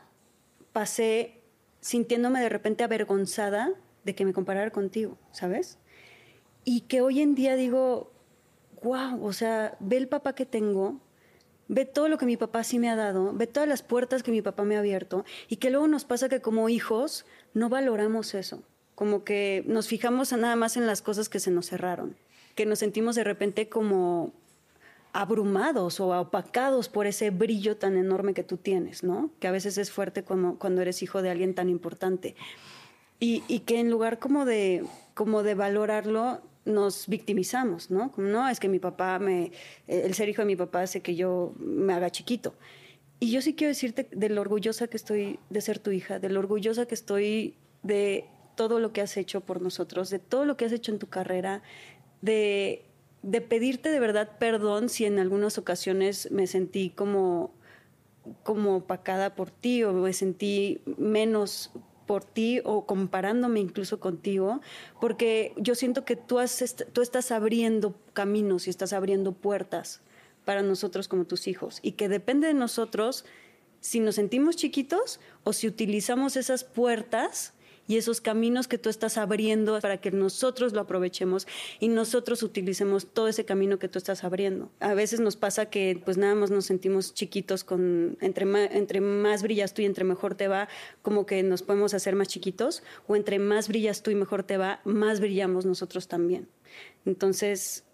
[0.73, 1.36] pasé
[1.87, 3.73] sintiéndome de repente avergonzada
[4.05, 5.79] de que me comparara contigo, ¿sabes?
[6.65, 8.11] Y que hoy en día digo,
[8.83, 11.01] wow, o sea, ve el papá que tengo,
[11.69, 14.33] ve todo lo que mi papá sí me ha dado, ve todas las puertas que
[14.33, 17.25] mi papá me ha abierto y que luego nos pasa que como hijos
[17.55, 18.65] no valoramos eso,
[18.97, 22.17] como que nos fijamos nada más en las cosas que se nos cerraron,
[22.57, 24.33] que nos sentimos de repente como
[25.17, 29.31] abrumados o opacados por ese brillo tan enorme que tú tienes, ¿no?
[29.41, 32.37] Que a veces es fuerte cuando eres hijo de alguien tan importante.
[33.19, 38.13] Y, que en lugar como de, como de valorarlo, nos victimizamos, ¿no?
[38.13, 39.53] Como, no, es que mi papá me,
[39.87, 42.55] el ser hijo de mi papá hace que yo me haga chiquito.
[43.19, 46.29] Y yo sí quiero decirte de lo orgullosa que estoy de ser tu hija, de
[46.29, 50.59] lo orgullosa que estoy de todo lo que has hecho por nosotros, de todo lo
[50.59, 51.63] que has hecho en tu carrera,
[52.21, 52.85] de
[53.27, 57.53] de pedirte de verdad perdón si en algunas ocasiones me sentí como,
[58.45, 61.73] como opacada por ti o me sentí menos
[62.07, 64.61] por ti o comparándome incluso contigo,
[65.01, 70.03] porque yo siento que tú, has, tú estás abriendo caminos y estás abriendo puertas
[70.45, 73.25] para nosotros como tus hijos y que depende de nosotros
[73.81, 77.55] si nos sentimos chiquitos o si utilizamos esas puertas
[77.89, 81.47] y esos caminos que tú estás abriendo para que nosotros lo aprovechemos
[81.81, 84.71] y nosotros utilicemos todo ese camino que tú estás abriendo.
[84.81, 89.01] A veces nos pasa que pues nada más nos sentimos chiquitos con entre más, entre
[89.01, 90.69] más brillas tú y entre mejor te va,
[91.03, 94.57] como que nos podemos hacer más chiquitos o entre más brillas tú y mejor te
[94.57, 96.49] va, más brillamos nosotros también.
[97.05, 97.85] Entonces,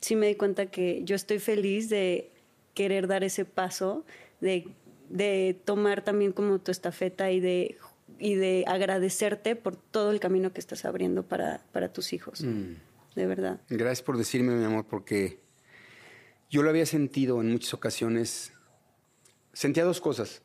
[0.00, 2.30] sí me di cuenta que yo estoy feliz de
[2.74, 4.04] querer dar ese paso,
[4.40, 4.68] de,
[5.08, 7.76] de tomar también como tu estafeta y de
[8.18, 12.42] y de agradecerte por todo el camino que estás abriendo para, para tus hijos.
[12.42, 12.74] Mm.
[13.14, 13.60] De verdad.
[13.68, 15.40] Gracias por decirme, mi amor, porque
[16.50, 18.52] yo lo había sentido en muchas ocasiones.
[19.52, 20.42] Sentía dos cosas.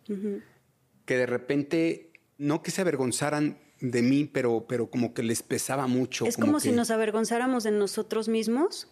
[1.06, 5.88] Que de repente, no que se avergonzaran de mí, pero, pero como que les pesaba
[5.88, 6.26] mucho.
[6.26, 8.90] Es como, si nos avergonzáramos de nosotros mismos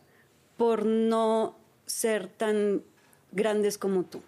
[0.58, 2.84] por no ser tan
[3.32, 4.22] grandes como tú.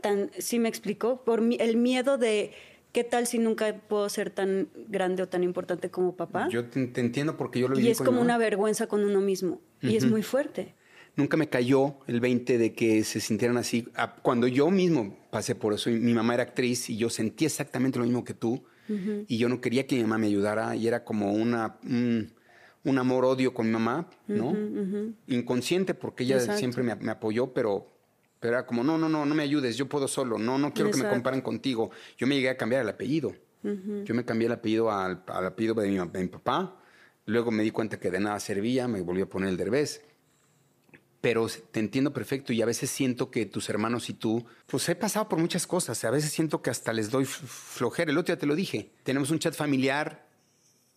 [0.00, 1.24] Tan, ¿Sí me explico?
[1.24, 2.52] Por el miedo de
[2.96, 6.48] ¿Qué tal si nunca puedo ser tan grande o tan importante como papá?
[6.48, 9.60] Yo te, entiendo porque yo lo viví Y es como una vergüenza con uno mismo.
[9.82, 10.74] Y es muy fuerte.
[11.14, 13.86] Nunca me cayó el 20 de que se sintieran así.
[14.22, 18.06] Cuando yo mismo pasé por eso, mi mamá era actriz y yo sentí exactamente lo
[18.06, 18.64] mismo que tú.
[19.28, 23.52] Y yo no quería que mi mamá me ayudara y era como una, un, amor-odio
[23.52, 24.56] con mi mamá, ¿no?
[25.26, 27.95] Inconsciente porque ella siempre me, me apoyó, pero
[28.40, 30.90] pero era como, no, no, no, no me ayudes, yo puedo solo, no, no quiero
[30.90, 31.90] que me comparen contigo.
[32.18, 33.34] Yo me llegué a cambiar el apellido.
[34.04, 36.76] Yo me cambié el apellido al, apellido de mi, papá.
[37.24, 40.04] Luego me di cuenta que de nada servía, me volví a poner el derbez.
[41.20, 44.94] Pero te entiendo perfecto y a veces siento que tus hermanos y tú, pues he
[44.94, 46.04] pasado por muchas cosas.
[46.04, 48.12] A veces siento que hasta les doy flojera.
[48.12, 48.92] El otro día te lo dije.
[49.02, 50.28] Tenemos un chat familiar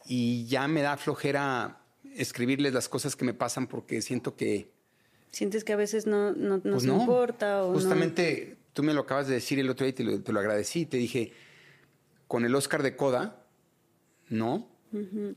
[0.05, 1.81] y ya me da flojera
[2.13, 4.71] escribirles las cosas que me pasan porque siento que
[5.31, 7.63] ¿Sientes que a veces no, no, pues no importa?
[7.63, 10.31] O Justamente tú me lo acabas de decir el otro día y te lo, te
[10.33, 10.85] lo agradecí.
[10.85, 11.33] Te dije,
[12.27, 13.45] con el Oscar de Coda,
[14.29, 14.69] ¿no?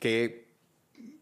[0.01, 0.43] Que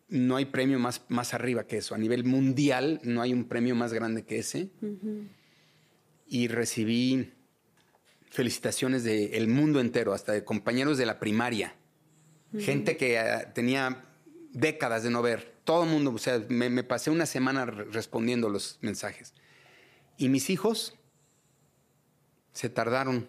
[0.08, 1.94] no hay premio más, más arriba que eso.
[1.94, 4.70] A nivel mundial no hay un premio más grande que ese.
[6.28, 7.32] Y recibí
[8.30, 11.74] felicitaciones del mundo entero, hasta de compañeros de la primaria.
[12.58, 14.04] Gente que ah, tenía
[14.52, 18.80] décadas de no ver todo el mundo, o sea, me, pasé una semana respondiendo los
[18.80, 19.34] mensajes.
[20.18, 20.98] Y mis hijos
[22.52, 23.28] se tardaron.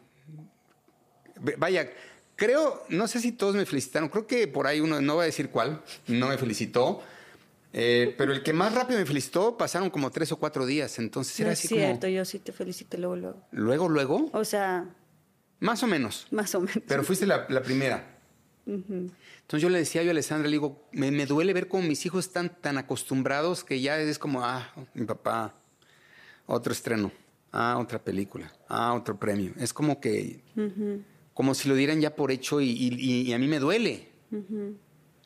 [1.59, 1.93] Vaya,
[2.35, 5.25] creo, no sé si todos me felicitaron, creo que por ahí uno, no voy a
[5.27, 7.03] decir cuál, no me felicitó.
[7.73, 11.39] Eh, pero el que más rápido me felicitó pasaron como tres o cuatro días, entonces
[11.39, 13.45] era así es cierto, yo sí te felicité luego, luego.
[13.51, 14.31] ¿Luego, luego?
[14.33, 14.89] O sea...
[15.59, 16.25] Más o menos.
[16.31, 16.81] Más o menos.
[16.87, 18.17] Pero fuiste la, primera.
[19.51, 22.25] Entonces yo le decía yo a Alessandra, le digo, me, duele ver cómo mis hijos
[22.25, 25.53] están tan acostumbrados que ya es como, ah, mi papá,
[26.45, 27.11] otro estreno,
[27.51, 29.51] ah, otra película, ah, otro premio.
[29.57, 30.39] Es como que,
[31.33, 34.07] como si lo dieran ya por hecho y, a mí me duele.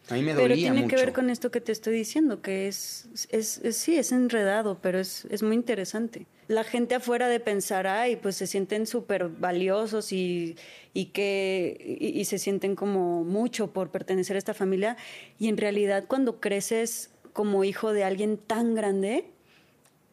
[0.10, 2.68] A mí me dolía Pero tiene que ver con esto que te estoy diciendo, que
[2.68, 6.28] es, es, sí, es enredado, pero es, es muy interesante.
[6.48, 10.58] la gente afuera de pensar, ay, pues se sienten súper valiosos y,
[10.94, 14.96] y que y, y se sienten como mucho por pertenecer a esta familia.
[15.40, 19.26] Y en realidad cuando creces como hijo de alguien tan grande,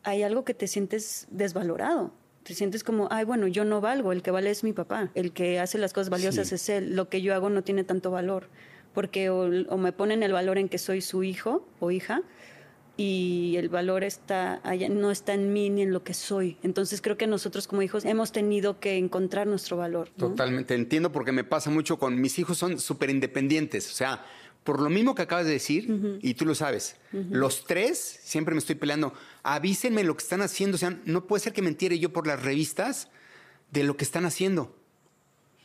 [0.04, 2.12] hay algo que te sientes desvalorado.
[2.44, 5.32] Te sientes como, ay, bueno, yo no valgo, el que vale es mi papá, el
[5.32, 6.54] que hace las cosas valiosas Sí.
[6.56, 8.48] es él, lo que yo hago no tiene tanto valor,
[8.94, 12.22] porque o, o me ponen el valor en que soy su hijo o hija,
[12.96, 16.58] y el valor está allá, no está en mí ni en lo que soy.
[16.62, 20.10] Entonces creo que nosotros como hijos hemos tenido que encontrar nuestro valor.
[20.16, 20.28] ¿no?
[20.28, 23.90] Totalmente, entiendo porque me pasa mucho con mis hijos, son súper independientes.
[23.90, 24.24] O sea,
[24.62, 28.58] por lo mismo que acabas de decir, y tú lo sabes, los tres siempre me
[28.58, 29.12] estoy peleando.
[29.42, 30.76] Avísenme lo que están haciendo.
[30.76, 33.08] O sea, no puede ser que me entere yo por las revistas
[33.72, 34.76] de lo que están haciendo.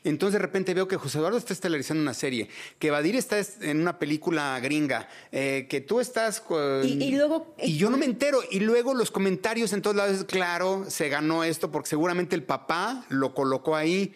[0.04, 2.48] Entonces de repente veo que José Eduardo está estelarizando una serie,
[2.80, 6.40] que Badir está es- en una película gringa, eh, que tú estás...
[6.40, 8.40] con- Y- y luego- Y yo no me entero.
[8.50, 13.06] Y luego los comentarios en todos lados, claro, se ganó esto porque seguramente el papá
[13.10, 14.14] lo colocó ahí.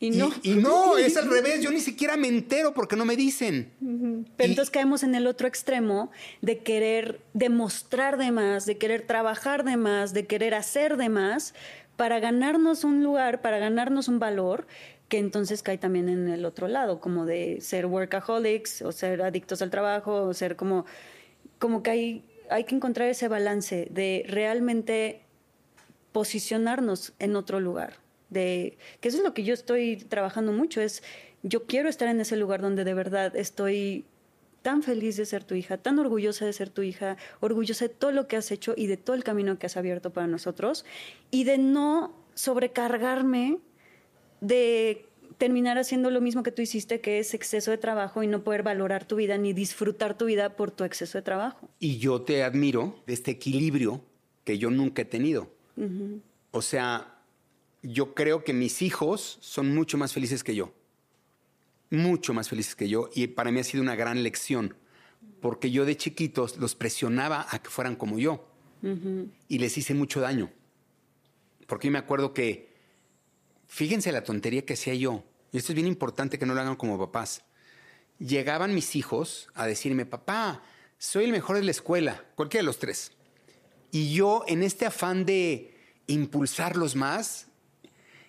[0.00, 0.32] Y no.
[0.42, 1.60] Y, no, es al revés.
[1.62, 3.72] Yo ni siquiera me entero porque no me dicen.
[4.36, 6.10] Pero Y- entonces caemos en el otro extremo
[6.40, 11.54] de querer demostrar de más, de querer trabajar de más, de querer hacer de más
[11.96, 14.66] para ganarnos un lugar, para ganarnos un valor,
[15.12, 19.60] que entonces cae también en el otro lado, como de ser workaholics o ser adictos
[19.60, 20.86] al trabajo, o ser como,
[21.58, 25.20] como que hay, hay que encontrar ese balance de realmente
[26.12, 27.98] posicionarnos en otro lugar.
[28.30, 31.02] De, que eso es lo que yo estoy trabajando mucho, es
[31.42, 34.06] yo quiero estar en ese lugar donde de verdad estoy
[34.62, 38.12] tan feliz de ser tu hija, tan orgullosa de ser tu hija, orgullosa de todo
[38.12, 40.86] lo que has hecho y de todo el camino que has abierto para nosotros
[41.30, 43.58] y de no sobrecargarme
[44.42, 45.06] de
[45.38, 48.62] terminar haciendo lo mismo que tú hiciste, que es exceso de trabajo y no poder
[48.62, 51.68] valorar tu vida ni disfrutar tu vida por tu exceso de trabajo.
[51.78, 54.04] Y yo te admiro de este equilibrio
[54.44, 55.50] que yo nunca he tenido.
[56.50, 57.18] O sea,
[57.82, 60.72] yo creo que mis hijos son mucho más felices que yo.
[61.90, 63.08] Mucho más felices que yo.
[63.14, 64.74] Y para mí ha sido una gran lección.
[65.40, 68.48] Porque yo de chiquitos los presionaba a que fueran como yo.
[69.48, 70.50] Y les hice mucho daño.
[71.66, 72.71] Porque yo me acuerdo que,
[73.72, 75.24] fíjense la tontería que hacía yo.
[75.50, 77.42] Y esto es bien importante que no lo hagan como papás
[78.18, 80.62] llegaban mis hijos a decirme, papá,
[80.98, 83.12] soy el mejor de la escuela, cualquiera de los tres.
[83.90, 85.74] Y yo, en este afán de
[86.06, 87.48] impulsarlos más,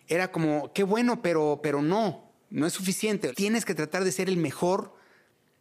[0.08, 3.34] era como, qué bueno, pero, pero no, no es suficiente.
[3.34, 4.96] Tienes que tratar de ser el mejor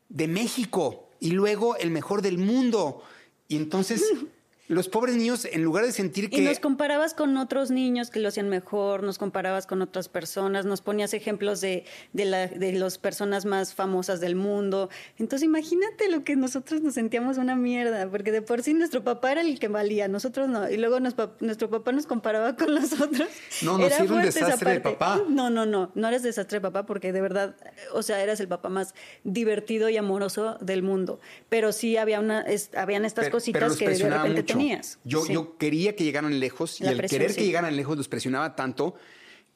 [0.08, 3.02] de México y luego el mejor del mundo.
[3.48, 4.02] Y entonces,
[4.74, 6.38] los pobres niños, en lugar de sentir que...
[6.38, 10.64] Y nos comparabas con otros niños que lo hacían mejor, nos comparabas con otras personas,
[10.64, 14.88] nos ponías ejemplos de, de, la, de las personas más famosas del mundo.
[15.18, 19.32] Entonces imagínate lo que nosotros nos sentíamos una mierda, porque de por sí nuestro papá
[19.32, 20.68] era el que valía, nosotros no.
[20.70, 23.28] Y luego nos nuestro papá nos comparaba con los otros.
[23.62, 25.20] No, no, sí era un fuerte esa desastre de papá.
[25.28, 27.56] No, no, no, no eres desastre de papá porque de verdad,
[27.92, 28.94] o sea, eras el papá más
[29.24, 31.20] divertido y amoroso del mundo.
[31.48, 34.58] Pero sí había una, es- habían estas Pero- cositas pero que de repente mucho.
[35.04, 35.32] Yo, Sí.
[35.32, 37.38] yo quería que llegaran lejos y La presión, querer sí.
[37.40, 38.94] que llegaran lejos los presionaba tanto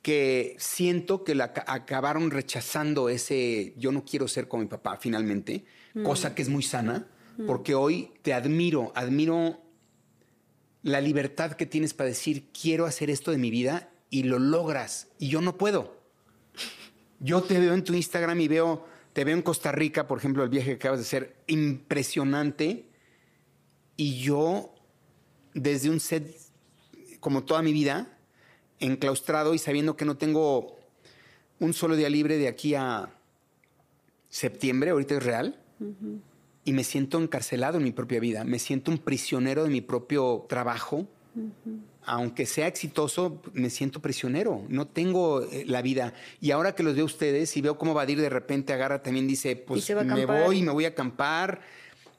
[0.03, 5.65] que siento que la, acabaron rechazando ese yo no quiero ser como mi papá finalmente,
[5.95, 6.05] Mm.
[6.05, 7.09] cosa que es muy sana,
[7.47, 9.61] porque hoy te admiro, admiro
[10.83, 15.09] la libertad que tienes para decir quiero hacer esto de mi vida y lo logras
[15.19, 15.97] y yo no puedo.
[17.19, 20.45] Yo te veo en tu Instagram y veo, te veo en Costa Rica, por ejemplo,
[20.45, 22.89] el viaje que acabas de hacer, impresionante.
[23.97, 24.75] Y yo,
[25.57, 26.37] desde un set,
[27.19, 28.19] como toda mi vida,
[28.79, 30.79] enclaustrado y sabiendo que no tengo
[31.59, 33.11] un solo día libre de aquí a
[34.29, 35.59] septiembre, ahorita es real,
[36.65, 40.47] y me siento encarcelado en mi propia vida, me siento un prisionero de mi propio
[40.49, 41.07] trabajo.
[42.09, 44.65] Aunque sea exitoso, me siento prisionero.
[44.69, 46.15] No tengo eh, la vida.
[46.41, 49.27] Y ahora que los veo a ustedes y veo cómo Vadir de repente agarra, también
[49.27, 51.61] dice, pues me voy me voy a acampar.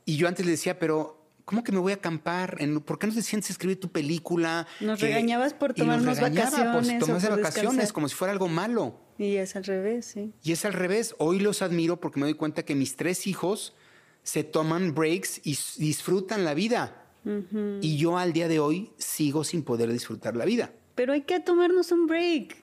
[0.05, 1.16] Y yo antes le decía, pero
[1.47, 2.57] ¿cómo que me voy a acampar?
[2.83, 4.67] ¿Por qué no te sientes a escribir tu película?
[4.81, 7.41] Nos regañabas por tomarnos por vacaciones o tomarse vacaciones
[7.71, 7.93] descansar.
[7.93, 8.99] como si fuera algo malo.
[9.17, 10.33] Y es al revés, sí.
[10.43, 11.15] Y es al revés.
[11.19, 13.73] Hoy los admiro porque me doy cuenta que mis tres hijos
[14.23, 17.05] se toman breaks y disfrutan la vida.
[17.81, 20.73] Y yo al día de hoy sigo sin poder disfrutar la vida.
[20.95, 22.61] Pero hay que tomarnos un break.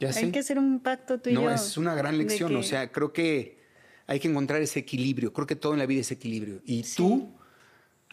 [0.00, 0.32] Ya hay sé.
[0.32, 1.50] que hacer un pacto tú y no, yo.
[1.50, 2.50] es una gran lección.
[2.50, 3.58] que- O sea, creo que
[4.06, 5.32] hay que encontrar ese equilibrio.
[5.32, 6.62] Creo que todo en la vida es equilibrio.
[6.64, 7.34] Y tú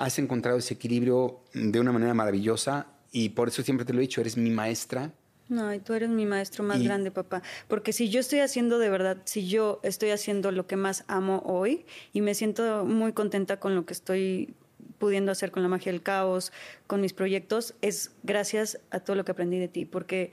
[0.01, 2.87] has encontrado ese equilibrio de una manera maravillosa.
[3.11, 5.13] Y por eso siempre te lo he dicho, eres mi maestra.
[5.49, 7.41] No, y tú eres mi maestro más Y- grande, papá.
[7.67, 11.43] Porque si yo estoy haciendo de verdad, si yo estoy haciendo lo que más amo
[11.45, 14.55] hoy y me siento muy contenta con lo que estoy
[14.97, 16.51] pudiendo hacer con la magia del caos,
[16.87, 20.31] con mis proyectos, es gracias a todo lo que aprendí de ti, porque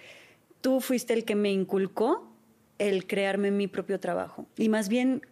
[0.60, 2.30] tú fuiste el que me inculcó
[2.78, 4.46] el crearme mi propio trabajo.
[4.56, 5.22] Y más bien,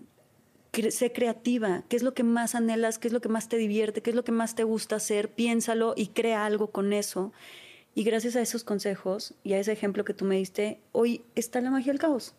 [0.91, 4.03] sé creativa, qué es lo que más anhelas, qué es lo que más te divierte,
[4.03, 7.33] qué es lo que más te gusta hacer, piénsalo y crea algo con eso.
[7.95, 11.61] Y gracias a esos consejos y a ese ejemplo que tú me diste, hoy está
[11.61, 12.35] la magia del caos.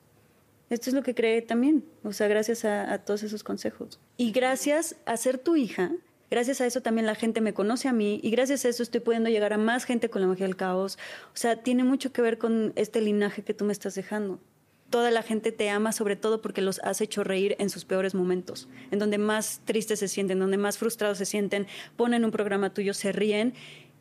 [0.69, 3.99] Esto es lo que creé también, o sea, gracias a, a todos esos consejos.
[4.17, 5.91] Y gracias a ser tu hija,
[6.29, 8.99] Gracias a eso también la gente me conoce a mí y gracias a eso estoy
[8.99, 10.97] pudiendo llegar a más gente con la magia del caos.
[11.27, 14.41] O sea, tiene mucho que ver con este linaje que tú me estás dejando.
[14.89, 18.15] Toda la gente te ama sobre todo porque los has hecho reír en sus peores
[18.15, 22.73] momentos, en donde más tristes se sienten, donde más frustrados se sienten, ponen un programa
[22.73, 23.53] tuyo, se ríen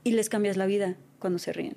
[0.04, 1.74] y les cambias la vida cuando se ríen.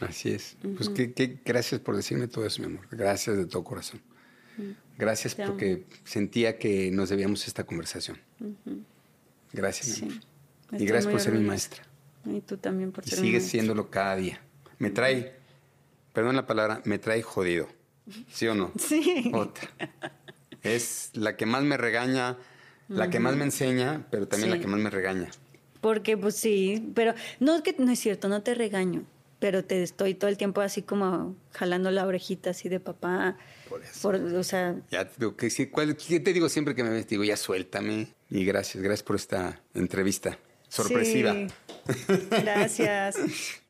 [0.00, 0.56] Así es.
[0.76, 2.86] Pues qué, gracias por decirme todo eso, mi amor.
[2.90, 4.00] Gracias de todo corazón.
[4.98, 8.18] Gracias porque sentía que nos debíamos esta conversación.
[9.52, 10.02] Gracias,
[10.72, 11.82] Y gracias por ser mi maestra.
[12.26, 14.40] Y tú también por ser y Sigues siéndolo cada día.
[14.78, 15.34] Me trae,
[16.12, 17.68] perdón la palabra, me trae jodido.
[18.32, 18.72] ¿Sí o no?
[18.78, 19.30] Sí.
[19.34, 19.68] Otra.
[20.62, 22.36] Es la que más me regaña,
[22.88, 25.30] la que más me enseña, pero también la que más me regaña.
[25.80, 29.04] Porque, pues sí, pero no, que no es cierto, no te regaño,
[29.38, 33.38] pero te estoy todo el tiempo así como jalando la orejita así de papá.
[33.68, 33.82] Por
[34.16, 34.38] eso.
[34.38, 34.76] o sea.
[34.90, 37.08] Ya, que, ¿cuál, ¿qué te digo siempre que me ves?
[37.08, 38.08] Digo, ya suéltame.
[38.28, 40.38] Y gracias, gracias por esta entrevista
[40.68, 41.34] sorpresiva.
[42.30, 43.16] Gracias.